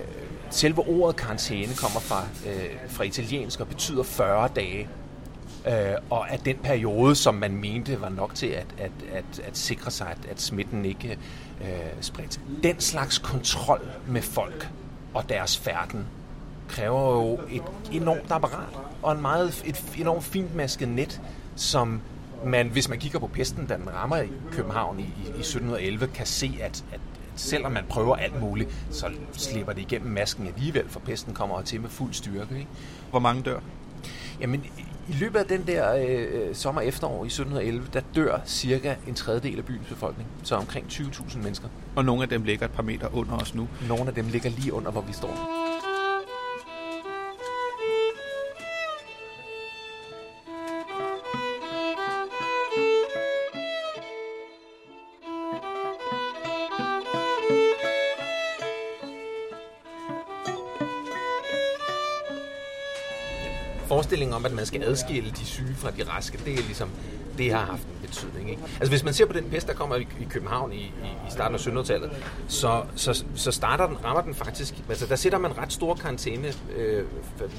selve 0.54 0.88
ordet 0.88 1.16
karantæne 1.16 1.74
kommer 1.74 2.00
fra, 2.00 2.24
øh, 2.48 2.90
fra 2.90 3.04
italiensk 3.04 3.60
og 3.60 3.68
betyder 3.68 4.04
40 4.04 4.50
dage. 4.56 4.90
Øh, 5.68 5.96
og 6.10 6.32
at 6.32 6.46
den 6.46 6.58
periode, 6.64 7.16
som 7.16 7.36
man 7.36 7.56
mente 7.56 8.02
var 8.02 8.10
nok 8.10 8.36
til 8.36 8.48
at, 8.48 8.68
at, 8.78 8.92
at, 9.14 9.40
at 9.48 9.58
sikre 9.58 9.92
sig, 9.92 10.08
at, 10.08 10.32
at 10.32 10.42
smitten 10.42 10.86
ikke 10.86 11.18
øh, 11.62 11.68
spredte. 12.02 12.40
Den 12.64 12.80
slags 12.80 13.18
kontrol 13.18 13.82
med 14.08 14.22
folk 14.22 14.70
og 15.14 15.30
deres 15.30 15.58
færden 15.58 16.08
kræver 16.70 17.14
jo 17.14 17.40
et 17.52 17.64
enormt 17.92 18.32
apparat 18.32 18.80
og 19.02 19.12
en 19.12 19.22
meget, 19.22 19.64
et 19.66 19.84
enormt 19.98 20.24
fint 20.24 20.56
masket 20.56 20.88
net, 20.88 21.22
som 21.56 22.02
man, 22.46 22.68
hvis 22.68 22.90
man 22.90 23.00
kigger 23.00 23.20
på 23.20 23.28
pesten, 23.28 23.66
da 23.66 23.78
den 23.78 23.94
rammer 23.94 24.18
i 24.18 24.30
København 24.52 25.00
i, 25.00 25.04
i, 25.04 25.06
i 25.06 25.40
1711, 25.40 26.08
kan 26.08 26.26
se, 26.26 26.58
at, 26.62 26.86
at 26.94 27.00
selvom 27.36 27.72
man 27.72 27.84
prøver 27.90 28.16
alt 28.16 28.42
muligt, 28.42 28.70
så 28.92 29.10
slipper 29.34 29.74
det 29.74 29.82
igennem 29.82 30.12
masken 30.12 30.48
alligevel, 30.48 30.90
for 30.90 31.00
pesten 31.00 31.34
kommer 31.34 31.62
til 31.62 31.82
med 31.82 31.90
fuld 31.90 32.14
styrke. 32.14 32.56
Ikke? 32.56 32.68
Hvor 33.10 33.20
mange 33.20 33.42
dør? 33.42 33.60
Jamen, 34.40 34.66
i 35.10 35.14
løbet 35.14 35.40
af 35.40 35.46
den 35.46 35.68
der 35.68 35.96
øh, 35.96 36.56
sommer-efterår 36.56 37.24
i 37.24 37.28
1711, 37.28 37.88
der 37.94 38.02
dør 38.16 38.40
cirka 38.46 38.96
en 39.08 39.14
tredjedel 39.16 39.58
af 39.58 39.66
byens 39.66 39.88
befolkning, 39.88 40.30
så 40.44 40.56
omkring 40.56 40.88
20.000 40.88 41.38
mennesker. 41.38 41.68
Og 41.96 42.06
nogle 42.06 42.24
af 42.24 42.30
dem 42.30 42.44
ligger 42.44 42.66
et 42.66 42.72
par 42.72 42.84
meter 42.84 43.16
under 43.16 43.38
os 43.38 43.56
nu. 43.56 43.68
Nogle 43.88 44.08
af 44.08 44.14
dem 44.14 44.28
ligger 44.28 44.50
lige 44.50 44.74
under, 44.74 44.92
hvor 44.92 45.02
vi 45.02 45.14
står. 45.14 45.63
Forestillingen 64.34 64.36
om, 64.36 64.46
at 64.46 64.54
man 64.54 64.66
skal 64.66 64.84
adskille 64.84 65.32
de 65.32 65.46
syge 65.46 65.76
fra 65.76 65.92
de 65.92 66.04
raske, 66.10 66.38
det 66.46 66.54
er 66.54 66.64
ligesom, 66.64 66.90
det 67.38 67.52
har 67.52 67.66
haft 67.66 67.84
en 67.84 68.08
betydning. 68.08 68.50
Ikke? 68.50 68.62
Altså 68.80 68.90
hvis 68.90 69.04
man 69.04 69.14
ser 69.14 69.26
på 69.26 69.34
den 69.34 69.50
pest, 69.50 69.68
der 69.68 69.74
kommer 69.74 69.96
i, 69.96 70.02
i 70.02 70.26
København 70.30 70.74
i, 70.74 70.76
i, 70.76 71.10
i 71.28 71.32
starten 71.32 71.56
af 71.56 71.60
1700-tallet, 71.60 72.12
så, 72.48 72.84
så, 72.96 73.26
så 73.36 73.52
starter 73.52 73.88
den, 73.88 73.98
rammer 74.06 74.22
den 74.22 74.36
faktisk, 74.36 74.74
altså 74.90 75.06
der 75.06 75.16
sætter 75.16 75.40
man 75.40 75.58
ret 75.58 75.74
stor 75.74 75.96
karantæne, 75.96 76.54
øh, 76.76 77.06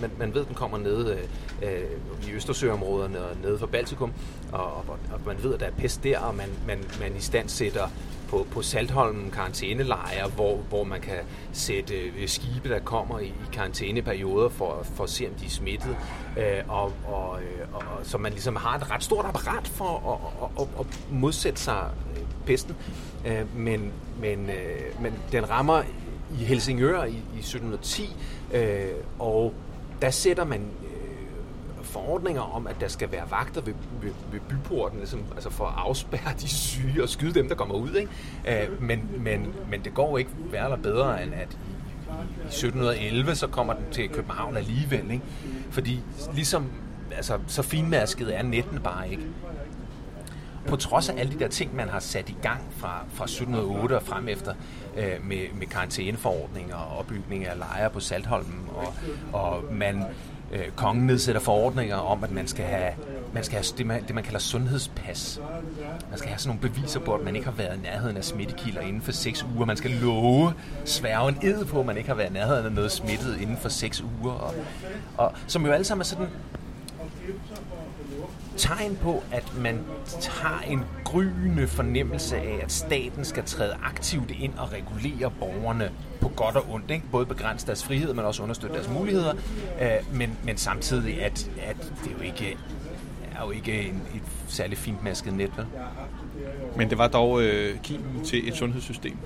man, 0.01 0.11
man 0.19 0.35
ved, 0.35 0.45
den 0.45 0.55
kommer 0.55 0.79
ned 0.79 1.11
øh, 1.11 1.19
øh 1.63 2.29
i 2.29 2.33
Østersøområderne 2.33 3.19
og 3.19 3.37
nede 3.43 3.59
for 3.59 3.67
Baltikum, 3.67 4.13
og, 4.53 4.77
og, 4.77 4.99
og 5.13 5.21
man 5.27 5.43
ved, 5.43 5.55
at 5.55 5.61
der 5.61 5.67
er 5.67 5.71
pest 5.71 6.05
der, 6.05 6.19
og 6.19 6.35
man, 6.35 6.49
man, 6.67 6.79
man 7.01 7.17
i 7.17 7.21
stand 7.21 7.49
sætter 7.49 7.89
på, 8.35 8.47
på 8.51 8.63
Saltholm 8.63 9.31
karantænelejre, 9.31 10.29
hvor, 10.29 10.57
hvor 10.57 10.85
man 10.85 11.01
kan 11.01 11.19
sætte 11.53 11.95
øh, 11.95 12.29
skibe, 12.29 12.69
der 12.69 12.79
kommer 12.79 13.19
i, 13.19 13.27
i 13.27 13.33
karantæneperioder 13.53 14.49
for, 14.49 14.87
for 14.95 15.05
at 15.05 15.11
se, 15.11 15.27
om 15.27 15.35
de 15.35 15.47
er 15.47 15.51
smittet. 15.51 15.97
Øh, 16.39 16.45
og, 16.69 16.93
og, 17.07 17.39
øh, 17.43 17.75
og, 17.75 17.83
så 18.03 18.19
man 18.19 18.33
ligesom 18.33 18.57
har 18.57 18.77
et 18.77 18.91
ret 18.91 19.05
stort 19.05 19.25
apparat 19.25 19.69
for 19.69 20.13
at, 20.13 20.63
at, 20.63 20.63
at, 20.63 20.81
at 20.81 21.13
modsætte 21.13 21.61
sig 21.61 21.91
øh, 22.17 22.23
pesten. 22.47 22.77
Øh, 23.27 23.57
men, 23.59 23.93
men, 24.21 24.51
øh, 24.51 25.03
men 25.03 25.13
den 25.33 25.51
rammer 25.51 25.83
i 26.41 26.45
Helsingør 26.45 27.05
i, 27.05 27.11
i 27.11 27.39
1710, 27.39 28.17
øh, 28.55 28.89
og 29.19 29.55
der 30.03 30.11
sætter 30.11 30.45
man 30.45 30.71
forordninger 31.95 32.55
om, 32.55 32.67
at 32.67 32.77
der 32.81 32.89
skal 32.89 33.13
være 33.13 33.31
vagter 33.31 33.61
ved, 33.61 33.75
ved, 34.03 34.11
ved 34.33 34.41
byporten, 34.41 34.99
ligesom, 34.99 35.25
altså 35.35 35.51
for 35.51 35.67
at 35.67 35.75
afspærre 35.77 36.35
de 36.41 36.49
syge 36.49 37.03
og 37.03 37.09
skyde 37.09 37.35
dem, 37.35 37.49
der 37.49 37.55
kommer 37.55 37.75
ud. 37.75 37.95
Ikke? 37.95 38.63
Øh, 38.63 38.83
men, 38.83 39.11
men, 39.19 39.55
men 39.71 39.85
det 39.85 39.95
går 39.95 40.19
ikke 40.19 40.31
værre 40.51 40.65
eller 40.65 40.83
bedre, 40.83 41.23
end 41.23 41.35
at 41.35 41.59
i 42.45 42.47
1711, 42.47 43.35
så 43.35 43.47
kommer 43.47 43.73
den 43.73 43.85
til 43.93 44.09
København 44.09 44.57
alligevel. 44.57 45.11
Ikke? 45.11 45.25
Fordi 45.71 46.01
ligesom, 46.35 46.71
altså, 47.17 47.39
så 47.47 47.63
finmasket 47.63 48.37
er 48.37 48.43
netten 48.43 48.81
bare 48.81 49.11
ikke. 49.11 49.23
På 50.69 50.77
trods 50.77 51.09
af 51.09 51.15
alle 51.19 51.33
de 51.33 51.39
der 51.39 51.49
ting, 51.49 51.77
man 51.77 51.89
har 51.89 52.01
sat 52.01 52.29
i 52.29 52.37
gang 52.43 52.61
fra, 52.77 53.05
fra 53.13 53.25
1708 53.25 53.97
og 53.97 54.03
frem 54.03 54.29
efter, 54.29 54.55
øh, 54.97 55.25
med, 55.25 55.47
med 55.59 55.67
karantæneforordninger 55.67 56.77
og 56.77 56.99
opbygning 56.99 57.47
af 57.47 57.59
lejre 57.59 57.91
på 57.91 58.01
Saltholmen, 58.01 58.69
og, 58.75 58.95
og 59.33 59.65
man 59.73 60.05
øh, 60.55 60.71
kongen 60.77 61.07
nedsætter 61.07 61.41
forordninger 61.41 61.97
om, 61.97 62.25
at 62.25 62.31
man 62.31 62.47
skal 62.47 62.65
have, 62.65 62.93
man 63.33 63.45
skal 63.45 63.57
have 63.57 63.65
det, 63.79 63.87
man, 63.87 64.03
det, 64.07 64.15
man 64.15 64.25
kalder 64.25 64.39
sundhedspas. 64.39 65.41
Man 66.11 66.19
skal 66.19 66.29
have 66.29 66.39
sådan 66.39 66.57
nogle 66.57 66.75
beviser 66.75 67.01
på, 67.01 67.15
at 67.15 67.25
man 67.25 67.37
ikke 67.37 67.49
har 67.49 67.55
været 67.57 67.79
i 67.79 67.81
nærheden 67.83 68.17
af 68.17 68.25
smittekilder 68.25 68.81
inden 68.81 69.03
for 69.03 69.13
6 69.13 69.47
uger. 69.57 69.67
Man 69.67 69.77
skal 69.77 69.91
love, 69.91 70.53
sværge 70.85 71.29
en 71.29 71.39
ed 71.43 71.65
på, 71.65 71.81
at 71.81 71.87
man 71.87 71.97
ikke 71.97 72.09
har 72.09 72.17
været 72.17 72.31
i 72.31 72.33
nærheden 72.33 72.67
af 72.67 72.73
noget 72.73 72.93
smittet 72.93 73.41
inden 73.41 73.57
for 73.57 73.69
6 73.69 74.05
uger. 74.23 74.33
Og, 74.33 74.55
og, 75.17 75.33
som 75.47 75.67
jo 75.67 75.73
alle 75.73 75.85
sammen 75.85 76.01
er 76.01 76.05
sådan 76.05 76.29
tegn 78.57 78.99
på, 79.03 79.23
at 79.33 79.59
man 79.59 79.81
tager 80.21 80.61
en 80.61 80.85
gryende 81.05 81.67
fornemmelse 81.67 82.37
af, 82.37 82.61
at 82.63 82.73
staten 82.73 83.25
skal 83.25 83.45
træde 83.45 83.75
aktivt 83.83 84.31
ind 84.31 84.53
og 84.59 84.73
regulere 84.73 85.31
borgerne 85.41 85.91
på 86.25 86.33
godt 86.37 86.57
og 86.57 86.65
ondt. 86.71 86.91
Ikke? 86.91 87.05
Både 87.11 87.27
begrænse 87.27 87.67
deres 87.67 87.85
frihed, 87.85 88.15
men 88.15 88.25
også 88.25 88.43
understøtte 88.43 88.77
deres 88.77 88.89
muligheder. 88.89 89.35
Øh, 89.81 89.89
men, 90.13 90.39
men 90.45 90.57
samtidig, 90.57 91.23
at, 91.23 91.51
at 91.63 91.77
det 92.05 92.13
jo 92.19 92.23
ikke 92.23 92.57
er 93.35 93.45
jo 93.45 93.51
ikke 93.51 93.83
en, 93.83 94.03
et 94.15 94.23
særligt 94.49 94.81
fint 94.81 95.05
masket 95.05 95.35
net, 95.35 95.51
vel? 95.57 95.67
Men 96.77 96.91
det 96.91 96.99
var 96.99 97.09
dog 97.09 97.43
øh, 97.43 97.79
kimen 97.83 98.25
til 98.25 98.49
et 98.49 98.55
sundhedssystem. 98.55 99.17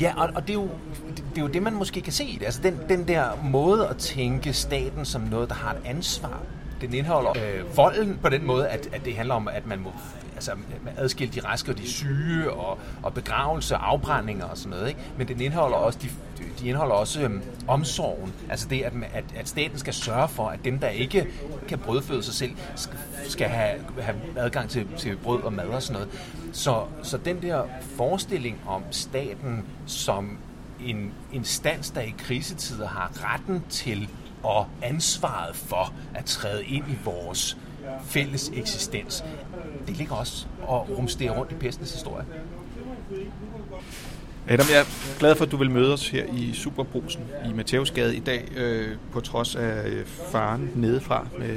Ja, 0.00 0.12
og, 0.16 0.30
og 0.34 0.42
det, 0.42 0.50
er 0.50 0.54
jo, 0.54 0.68
det, 1.08 1.24
det 1.30 1.38
er 1.38 1.42
jo 1.42 1.48
det, 1.48 1.62
man 1.62 1.74
måske 1.74 2.00
kan 2.00 2.12
se 2.12 2.24
i 2.24 2.36
det. 2.38 2.44
Altså 2.44 2.62
den, 2.62 2.78
den 2.88 3.08
der 3.08 3.24
måde 3.44 3.88
at 3.88 3.96
tænke 3.96 4.52
staten 4.52 5.04
som 5.04 5.20
noget, 5.20 5.48
der 5.48 5.54
har 5.54 5.72
et 5.72 5.80
ansvar 5.84 6.42
den 6.80 6.94
indeholder 6.94 7.30
øh, 7.30 7.76
volden 7.76 8.18
på 8.22 8.28
den 8.28 8.46
måde, 8.46 8.68
at, 8.68 8.88
at 8.92 9.04
det 9.04 9.16
handler 9.16 9.34
om, 9.34 9.48
at 9.48 9.66
man 9.66 9.80
må 9.80 9.92
altså, 10.34 10.52
adskille 10.96 11.34
de 11.34 11.40
raske 11.40 11.72
og 11.72 11.78
de 11.78 11.88
syge, 11.88 12.50
og, 12.50 12.78
og 13.02 13.14
begravelse, 13.14 13.76
afbrændinger 13.76 14.44
og 14.44 14.58
sådan 14.58 14.70
noget. 14.70 14.88
Ikke? 14.88 15.00
Men 15.18 15.28
den 15.28 15.40
indeholder 15.40 15.76
også, 15.76 15.98
de, 16.02 16.08
de 16.60 16.68
indeholder 16.68 16.94
også 16.94 17.20
øhm, 17.20 17.42
omsorgen. 17.68 18.32
Altså 18.50 18.68
det, 18.68 18.82
at, 18.82 18.92
at, 19.14 19.24
at 19.36 19.48
staten 19.48 19.78
skal 19.78 19.94
sørge 19.94 20.28
for, 20.28 20.48
at 20.48 20.64
dem, 20.64 20.78
der 20.78 20.88
ikke 20.88 21.26
kan 21.68 21.78
brødføde 21.78 22.22
sig 22.22 22.34
selv, 22.34 22.52
skal, 22.76 22.98
skal 23.28 23.48
have, 23.48 23.80
have 24.00 24.16
adgang 24.36 24.70
til, 24.70 24.86
til 24.96 25.16
brød 25.16 25.42
og 25.42 25.52
mad 25.52 25.66
og 25.66 25.82
sådan 25.82 26.00
noget. 26.00 26.20
Så, 26.52 26.84
så 27.02 27.18
den 27.18 27.42
der 27.42 27.62
forestilling 27.96 28.60
om 28.66 28.82
staten 28.90 29.64
som 29.86 30.38
en 30.80 31.12
instans, 31.32 31.90
der 31.90 32.00
i 32.00 32.14
krisetider 32.18 32.88
har 32.88 33.10
retten 33.14 33.64
til 33.68 34.08
og 34.42 34.66
ansvaret 34.82 35.56
for 35.56 35.92
at 36.14 36.24
træde 36.24 36.64
ind 36.64 36.84
i 36.88 36.98
vores 37.04 37.56
fælles 38.04 38.50
eksistens, 38.54 39.24
det 39.86 39.96
ligger 39.96 40.14
også 40.14 40.46
og 40.62 40.88
rumsterer 40.98 41.32
rundt 41.32 41.52
i 41.52 41.54
pestens 41.54 41.92
historie. 41.92 42.24
Adam, 44.48 44.66
jeg 44.70 44.80
er 44.80 45.18
glad 45.18 45.34
for, 45.34 45.44
at 45.44 45.50
du 45.50 45.56
vil 45.56 45.70
møde 45.70 45.92
os 45.92 46.08
her 46.08 46.24
i 46.32 46.52
Superbrusen 46.54 47.22
i 47.50 47.52
Matthæusgade 47.52 48.16
i 48.16 48.20
dag, 48.20 48.48
øh, 48.56 48.96
på 49.12 49.20
trods 49.20 49.56
af 49.56 49.88
øh, 49.88 50.06
faren 50.06 50.70
nedefra 50.74 51.26
med 51.38 51.56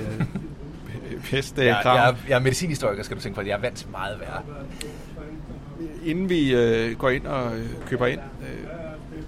øh, 1.12 1.24
pest. 1.24 1.58
Øh, 1.58 1.66
jeg, 1.66 1.82
jeg, 1.86 2.16
jeg 2.30 2.36
er 2.36 2.40
medicinhistoriker, 2.40 3.04
skal 3.04 3.18
du 3.18 3.22
tænke 3.22 3.36
på. 3.36 3.42
Jeg 3.42 3.54
er 3.54 3.62
vant 3.62 3.78
til 3.78 3.90
meget 3.90 4.20
værre. 4.20 4.42
Inden 6.06 6.30
vi 6.30 6.54
øh, 6.54 6.98
går 6.98 7.10
ind 7.10 7.28
og 7.28 7.52
køber 7.86 8.08
ind, 8.08 8.20
øh, 8.42 8.68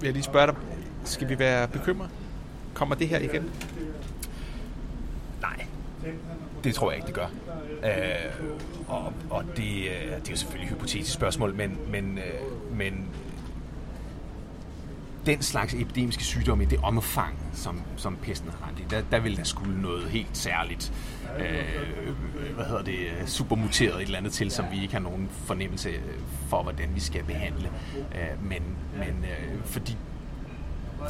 vil 0.00 0.06
jeg 0.06 0.12
lige 0.12 0.22
spørge 0.22 0.46
dig, 0.46 0.54
skal 1.04 1.28
vi 1.28 1.38
være 1.38 1.68
bekymret? 1.68 2.10
Kommer 2.74 2.94
det 2.94 3.08
her 3.08 3.18
igen? 3.18 3.50
Nej, 5.40 5.66
det 6.64 6.74
tror 6.74 6.90
jeg 6.90 6.96
ikke, 6.96 7.06
det 7.06 7.14
gør. 7.14 7.26
Øh, 7.84 8.48
og 8.88 9.12
og 9.30 9.44
det, 9.56 9.76
øh, 9.76 10.16
det 10.16 10.26
er 10.26 10.30
jo 10.30 10.36
selvfølgelig 10.36 10.66
et 10.66 10.74
hypotetisk 10.74 11.14
spørgsmål, 11.14 11.54
men, 11.54 11.78
men, 11.90 12.18
øh, 12.18 12.76
men 12.76 13.08
den 15.26 15.42
slags 15.42 15.74
epidemiske 15.74 16.24
sygdomme 16.24 16.64
i 16.64 16.66
det 16.66 16.78
omfang, 16.82 17.38
som, 17.54 17.82
som 17.96 18.16
pesten 18.16 18.50
har 18.50 18.66
ramt 18.66 18.78
i, 18.78 18.82
der, 18.90 19.02
der 19.10 19.18
vil 19.18 19.36
der 19.36 19.44
skulle 19.44 19.82
noget 19.82 20.10
helt 20.10 20.36
særligt, 20.36 20.92
øh, 21.38 22.54
hvad 22.54 22.64
hedder 22.64 22.82
det, 22.82 23.08
supermuteret 23.26 23.96
et 23.96 24.02
eller 24.02 24.18
andet 24.18 24.32
til, 24.32 24.50
som 24.50 24.64
vi 24.72 24.82
ikke 24.82 24.94
har 24.94 25.00
nogen 25.00 25.28
fornemmelse 25.32 25.90
for, 26.48 26.62
hvordan 26.62 26.90
vi 26.94 27.00
skal 27.00 27.24
behandle. 27.24 27.70
Øh, 27.94 28.44
men 28.48 28.62
men 28.98 29.24
øh, 29.24 29.64
fordi 29.64 29.96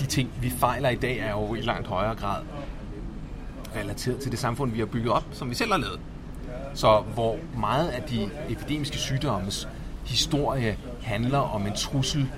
de 0.00 0.06
ting, 0.06 0.30
vi 0.40 0.50
fejler 0.50 0.88
i 0.88 0.94
dag, 0.94 1.18
er 1.18 1.30
jo 1.30 1.54
i 1.54 1.60
langt 1.60 1.86
højere 1.86 2.14
grad 2.14 2.42
relateret 3.76 4.20
til 4.20 4.30
det 4.30 4.38
samfund, 4.38 4.72
vi 4.72 4.78
har 4.78 4.86
bygget 4.86 5.12
op, 5.12 5.24
som 5.32 5.50
vi 5.50 5.54
selv 5.54 5.72
har 5.72 5.78
lavet. 5.78 6.00
Så 6.74 7.00
hvor 7.14 7.36
meget 7.58 7.88
af 7.88 8.02
de 8.02 8.30
epidemiske 8.48 8.98
sygdommes 8.98 9.68
historie 10.04 10.78
handler 11.02 11.38
om 11.38 11.66
en 11.66 11.72
trussel 11.72 12.30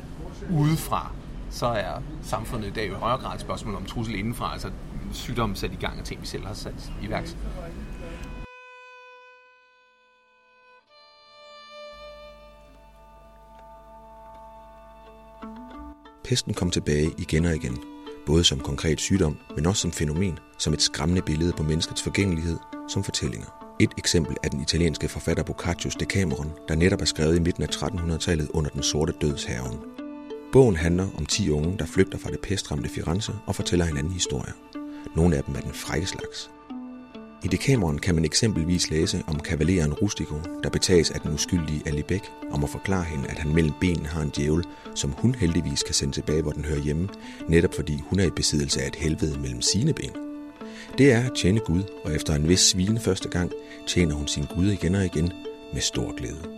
udefra, 0.50 1.10
så 1.50 1.66
er 1.66 2.02
samfundet 2.22 2.68
i 2.68 2.70
dag 2.70 2.86
i 2.86 2.90
højere 2.90 3.18
grad 3.18 3.34
et 3.34 3.40
spørgsmål 3.40 3.74
om 3.74 3.84
trussel 3.84 4.14
indenfra, 4.14 4.52
altså 4.52 4.70
sygdomme 5.12 5.56
sat 5.56 5.72
i 5.72 5.76
gang 5.76 5.98
af 5.98 6.04
ting, 6.04 6.20
vi 6.20 6.26
selv 6.26 6.46
har 6.46 6.54
sat 6.54 6.92
i 7.02 7.10
værk. 7.10 7.28
Pesten 16.26 16.54
kom 16.54 16.70
tilbage 16.70 17.14
igen 17.18 17.44
og 17.44 17.54
igen, 17.54 17.78
både 18.26 18.44
som 18.44 18.60
konkret 18.60 19.00
sygdom, 19.00 19.36
men 19.56 19.66
også 19.66 19.82
som 19.82 19.92
fænomen, 19.92 20.38
som 20.58 20.72
et 20.72 20.82
skræmmende 20.82 21.22
billede 21.22 21.52
på 21.52 21.62
menneskets 21.62 22.02
forgængelighed 22.02 22.56
som 22.88 23.04
fortællinger. 23.04 23.76
Et 23.80 23.90
eksempel 23.98 24.36
er 24.44 24.48
den 24.48 24.60
italienske 24.60 25.08
forfatter 25.08 25.42
Boccaccio's 25.42 25.96
Decameron, 26.00 26.52
der 26.68 26.74
netop 26.74 27.00
er 27.00 27.04
skrevet 27.04 27.36
i 27.36 27.40
midten 27.40 27.62
af 27.62 27.68
1300-tallet 27.68 28.48
under 28.48 28.70
den 28.70 28.82
sorte 28.82 29.12
dødshaven. 29.20 29.78
Bogen 30.52 30.76
handler 30.76 31.08
om 31.18 31.26
10 31.26 31.50
unge, 31.50 31.78
der 31.78 31.86
flygter 31.86 32.18
fra 32.18 32.30
det 32.30 32.40
pestramte 32.40 32.88
Firenze 32.88 33.32
og 33.46 33.54
fortæller 33.54 33.84
hinanden 33.84 34.12
historier. 34.12 34.52
Nogle 35.16 35.36
af 35.36 35.44
dem 35.44 35.54
er 35.54 35.60
den 35.60 35.72
frække 35.72 36.06
slags. 36.06 36.50
I 37.44 37.48
Dekameron 37.48 37.98
kan 37.98 38.14
man 38.14 38.24
eksempelvis 38.24 38.90
læse 38.90 39.22
om 39.26 39.40
kavaleren 39.40 39.92
Rustico, 39.92 40.34
der 40.62 40.70
betages 40.70 41.10
af 41.10 41.20
den 41.20 41.34
uskyldige 41.34 41.82
Alibek 41.86 42.22
om 42.50 42.64
at 42.64 42.70
forklare 42.70 43.04
hende, 43.04 43.28
at 43.28 43.38
han 43.38 43.54
mellem 43.54 43.72
benene 43.80 44.08
har 44.08 44.22
en 44.22 44.32
djævel, 44.36 44.64
som 44.94 45.14
hun 45.18 45.34
heldigvis 45.34 45.82
kan 45.82 45.94
sende 45.94 46.14
tilbage, 46.14 46.42
hvor 46.42 46.52
den 46.52 46.64
hører 46.64 46.80
hjemme, 46.80 47.08
netop 47.48 47.74
fordi 47.74 48.02
hun 48.06 48.20
er 48.20 48.24
i 48.24 48.30
besiddelse 48.30 48.82
af 48.82 48.86
et 48.86 48.96
helvede 48.96 49.38
mellem 49.40 49.62
sine 49.62 49.92
ben. 49.92 50.10
Det 50.98 51.12
er 51.12 51.20
at 51.20 51.32
tjene 51.36 51.60
Gud, 51.60 51.82
og 52.04 52.14
efter 52.14 52.34
en 52.34 52.48
vis 52.48 52.60
svine 52.60 53.00
første 53.00 53.28
gang, 53.28 53.52
tjener 53.86 54.14
hun 54.14 54.28
sin 54.28 54.44
Gud 54.54 54.66
igen 54.66 54.94
og 54.94 55.04
igen 55.04 55.32
med 55.72 55.80
stor 55.80 56.16
glæde. 56.16 56.56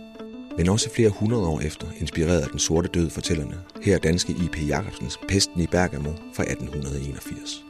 Men 0.57 0.69
også 0.69 0.89
flere 0.89 1.09
hundrede 1.09 1.45
år 1.45 1.59
efter, 1.59 1.87
inspireret 1.99 2.41
af 2.41 2.49
den 2.49 2.59
sorte 2.59 2.89
død 2.89 3.09
fortællerne, 3.09 3.55
her 3.81 3.97
danske 3.97 4.33
I.P. 4.33 4.67
Jacobsens 4.67 5.19
Pesten 5.27 5.61
i 5.61 5.67
Bergamo 5.67 6.11
fra 6.33 6.43
1881. 6.43 7.68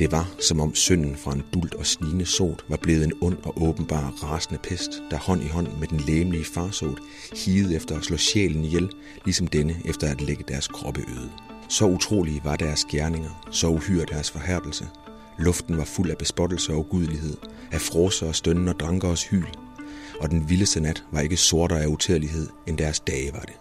Det 0.00 0.12
var, 0.12 0.30
som 0.38 0.60
om 0.60 0.74
synden 0.74 1.16
fra 1.16 1.32
en 1.32 1.44
dult 1.54 1.74
og 1.74 1.86
snigende 1.86 2.26
sot 2.26 2.64
var 2.68 2.76
blevet 2.76 3.04
en 3.04 3.12
ond 3.20 3.38
og 3.42 3.62
åbenbar 3.62 4.10
rasende 4.22 4.60
pest, 4.62 4.90
der 5.10 5.16
hånd 5.16 5.42
i 5.42 5.46
hånd 5.46 5.68
med 5.78 5.88
den 5.88 6.00
læmelige 6.00 6.44
farsot 6.44 6.98
higede 7.36 7.76
efter 7.76 7.96
at 7.96 8.04
slå 8.04 8.16
sjælen 8.16 8.64
ihjel, 8.64 8.90
ligesom 9.24 9.46
denne 9.46 9.76
efter 9.84 10.10
at 10.10 10.20
lægge 10.20 10.44
deres 10.48 10.68
kroppe 10.68 11.00
øde. 11.00 11.30
Så 11.68 11.86
utrolige 11.86 12.40
var 12.44 12.56
deres 12.56 12.84
gerninger, 12.84 13.48
så 13.50 13.68
uhyre 13.68 14.04
deres 14.04 14.30
forhærdelse. 14.30 14.88
Luften 15.38 15.76
var 15.76 15.84
fuld 15.84 16.10
af 16.10 16.18
bespottelse 16.18 16.72
og 16.72 16.78
ugudelighed, 16.78 17.36
af 17.72 17.80
froser 17.80 18.26
og 18.26 18.34
stønnen 18.34 18.68
og 18.68 18.80
drankers 18.80 19.24
hyl, 19.24 19.46
og 20.20 20.30
den 20.30 20.48
vildeste 20.48 20.80
nat 20.80 21.04
var 21.12 21.20
ikke 21.20 21.36
sortere 21.36 21.82
af 21.82 21.86
utærlighed, 21.86 22.48
end 22.66 22.78
deres 22.78 23.00
dage 23.00 23.32
var 23.32 23.40
det. 23.40 23.56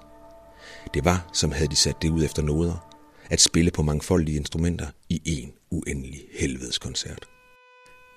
Det 0.94 1.06
var, 1.06 1.30
som 1.34 1.52
havde 1.52 1.70
de 1.70 1.76
sat 1.76 2.02
det 2.02 2.10
ud 2.10 2.24
efter 2.24 2.42
noder, 2.42 2.86
at 3.30 3.42
spille 3.42 3.72
på 3.72 3.84
mangfoldige 3.84 4.38
instrumenter 4.38 4.88
i 5.10 5.22
en 5.26 5.52
uendelig 5.72 6.22
helvedeskoncert. 6.40 7.26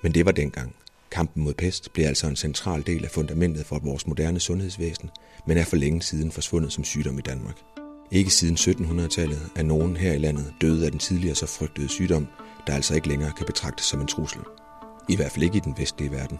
Men 0.03 0.15
det 0.15 0.27
var 0.27 0.33
dengang. 0.33 0.75
Kampen 1.11 1.45
mod 1.45 1.55
pest 1.55 1.93
blev 1.93 2.07
altså 2.07 2.27
en 2.27 2.37
central 2.37 2.87
del 2.87 3.05
af 3.05 3.11
fundamentet 3.11 3.67
for 3.67 3.79
vores 3.79 4.07
moderne 4.07 4.41
sundhedsvæsen, 4.41 5.11
men 5.47 5.59
er 5.59 5.65
for 5.65 5.77
længe 5.77 6.03
siden 6.03 6.33
forsvundet 6.33 6.73
som 6.73 6.85
sygdom 6.85 7.19
i 7.19 7.23
Danmark. 7.23 7.59
Ikke 8.11 8.31
siden 8.31 8.57
1700-tallet 8.57 9.51
er 9.57 9.63
nogen 9.63 9.97
her 9.97 10.13
i 10.13 10.19
landet 10.19 10.55
døde 10.61 10.85
af 10.85 10.91
den 10.91 11.01
tidligere 11.01 11.35
så 11.35 11.47
frygtede 11.47 11.89
sygdom, 11.89 12.27
der 12.67 12.75
altså 12.75 12.95
ikke 12.95 13.09
længere 13.09 13.33
kan 13.37 13.47
betragtes 13.47 13.87
som 13.87 14.01
en 14.01 14.07
trussel. 14.07 14.41
I 15.09 15.17
hvert 15.17 15.33
fald 15.33 15.45
ikke 15.45 15.57
i 15.57 15.61
den 15.65 15.75
vestlige 15.79 16.13
verden. 16.13 16.39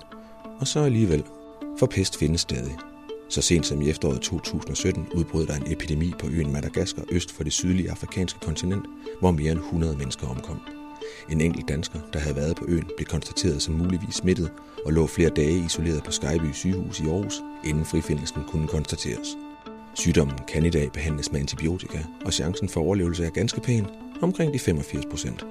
Og 0.61 0.67
så 0.67 0.81
alligevel, 0.81 1.25
for 1.79 1.87
pest 1.87 2.19
findes 2.19 2.41
stadig. 2.41 2.77
Så 3.29 3.43
sent 3.43 3.67
som 3.67 3.83
i 3.83 3.91
efteråret 3.91 4.21
2017 4.21 5.07
udbrød 5.15 5.47
der 5.47 5.55
en 5.55 5.73
epidemi 5.73 6.13
på 6.19 6.27
øen 6.27 6.53
Madagaskar 6.53 7.05
øst 7.13 7.33
for 7.33 7.45
det 7.45 7.53
sydlige 7.53 7.91
afrikanske 7.91 8.41
kontinent, 8.41 8.87
hvor 9.21 9.31
mere 9.31 9.53
end 9.53 9.61
100 9.61 9.97
mennesker 9.97 10.27
omkom. 10.27 10.82
En 11.31 11.41
enkelt 11.41 11.69
dansker, 11.69 11.99
der 12.13 12.19
havde 12.19 12.37
været 12.37 12.57
på 12.57 12.65
øen, 12.69 12.91
blev 12.97 13.07
konstateret 13.07 13.63
som 13.63 13.75
muligvis 13.75 14.15
smittet 14.15 14.51
og 14.87 14.93
lå 14.93 15.07
flere 15.07 15.31
dage 15.31 15.65
isoleret 15.67 16.05
på 16.05 16.11
Skyby 16.11 16.53
sygehus 16.53 17.01
i 17.01 17.03
Aarhus, 17.03 17.41
inden 17.65 17.85
frifindelsen 17.85 18.43
kunne 18.49 18.69
konstateres. 18.69 19.29
Sygdommen 19.95 20.39
kan 20.49 20.67
i 20.67 20.71
dag 20.71 20.93
behandles 20.93 21.33
med 21.33 21.41
antibiotika, 21.41 21.99
og 22.25 22.33
chancen 22.33 22.69
for 22.69 22.81
overlevelse 22.81 23.25
er 23.25 23.31
ganske 23.31 23.61
pæn, 23.61 23.87
omkring 24.23 24.55
de 24.55 24.59
85 24.59 25.07
procent. 25.07 25.47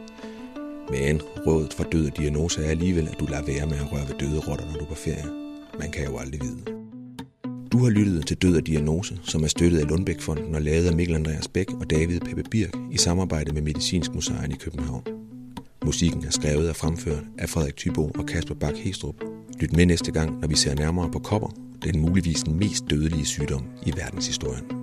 Men 0.90 1.22
rådet 1.48 1.74
for 1.74 1.84
død 1.84 2.12
diagnose 2.12 2.64
er 2.66 2.70
alligevel, 2.70 3.08
at 3.08 3.20
du 3.20 3.26
lader 3.26 3.46
være 3.46 3.68
med 3.68 3.78
at 3.78 3.92
røre 3.92 4.08
ved 4.08 4.16
døde 4.20 4.40
rotter, 4.40 4.66
når 4.66 4.74
du 4.74 4.86
er 4.86 4.90
på 4.90 4.96
ferie. 4.96 5.26
Man 5.80 5.92
kan 5.92 6.06
jo 6.06 6.18
aldrig 6.18 6.42
vide. 6.42 6.82
Du 7.72 7.78
har 7.78 7.90
lyttet 7.90 8.28
til 8.28 8.38
Død 8.38 8.56
og 8.56 8.68
Diagnose, 8.68 9.20
som 9.24 9.44
er 9.44 9.48
støttet 9.48 9.80
af 9.80 9.88
Lundbækfonden 9.88 10.56
og 10.56 10.62
lavet 10.62 10.88
af 10.88 10.96
Mikkel 10.96 11.16
Andreas 11.16 11.48
Bæk 11.48 11.74
og 11.74 11.90
David 11.90 12.20
Peppe 12.20 12.44
Birk 12.52 12.76
i 12.92 12.98
samarbejde 12.98 13.54
med 13.54 13.62
Medicinsk 13.62 14.14
Museum 14.14 14.52
i 14.52 14.56
København. 14.60 15.04
Musikken 15.86 16.26
er 16.26 16.32
skrevet 16.32 16.70
og 16.70 16.76
fremført 16.76 17.24
af 17.38 17.50
Frederik 17.50 17.78
Thybo 17.78 18.12
og 18.20 18.26
Kasper 18.26 18.56
Bak 18.56 18.76
Hestrup. 18.76 19.16
Lyt 19.60 19.74
med 19.74 19.86
næste 19.86 20.12
gang, 20.12 20.40
når 20.40 20.48
vi 20.48 20.56
ser 20.56 20.76
nærmere 20.76 21.12
på 21.12 21.20
kopper, 21.20 21.50
den 21.84 22.00
muligvis 22.00 22.44
den 22.44 22.60
mest 22.60 22.84
dødelige 22.90 23.26
sygdom 23.26 23.64
i 23.86 23.94
verdenshistorien. 23.98 24.81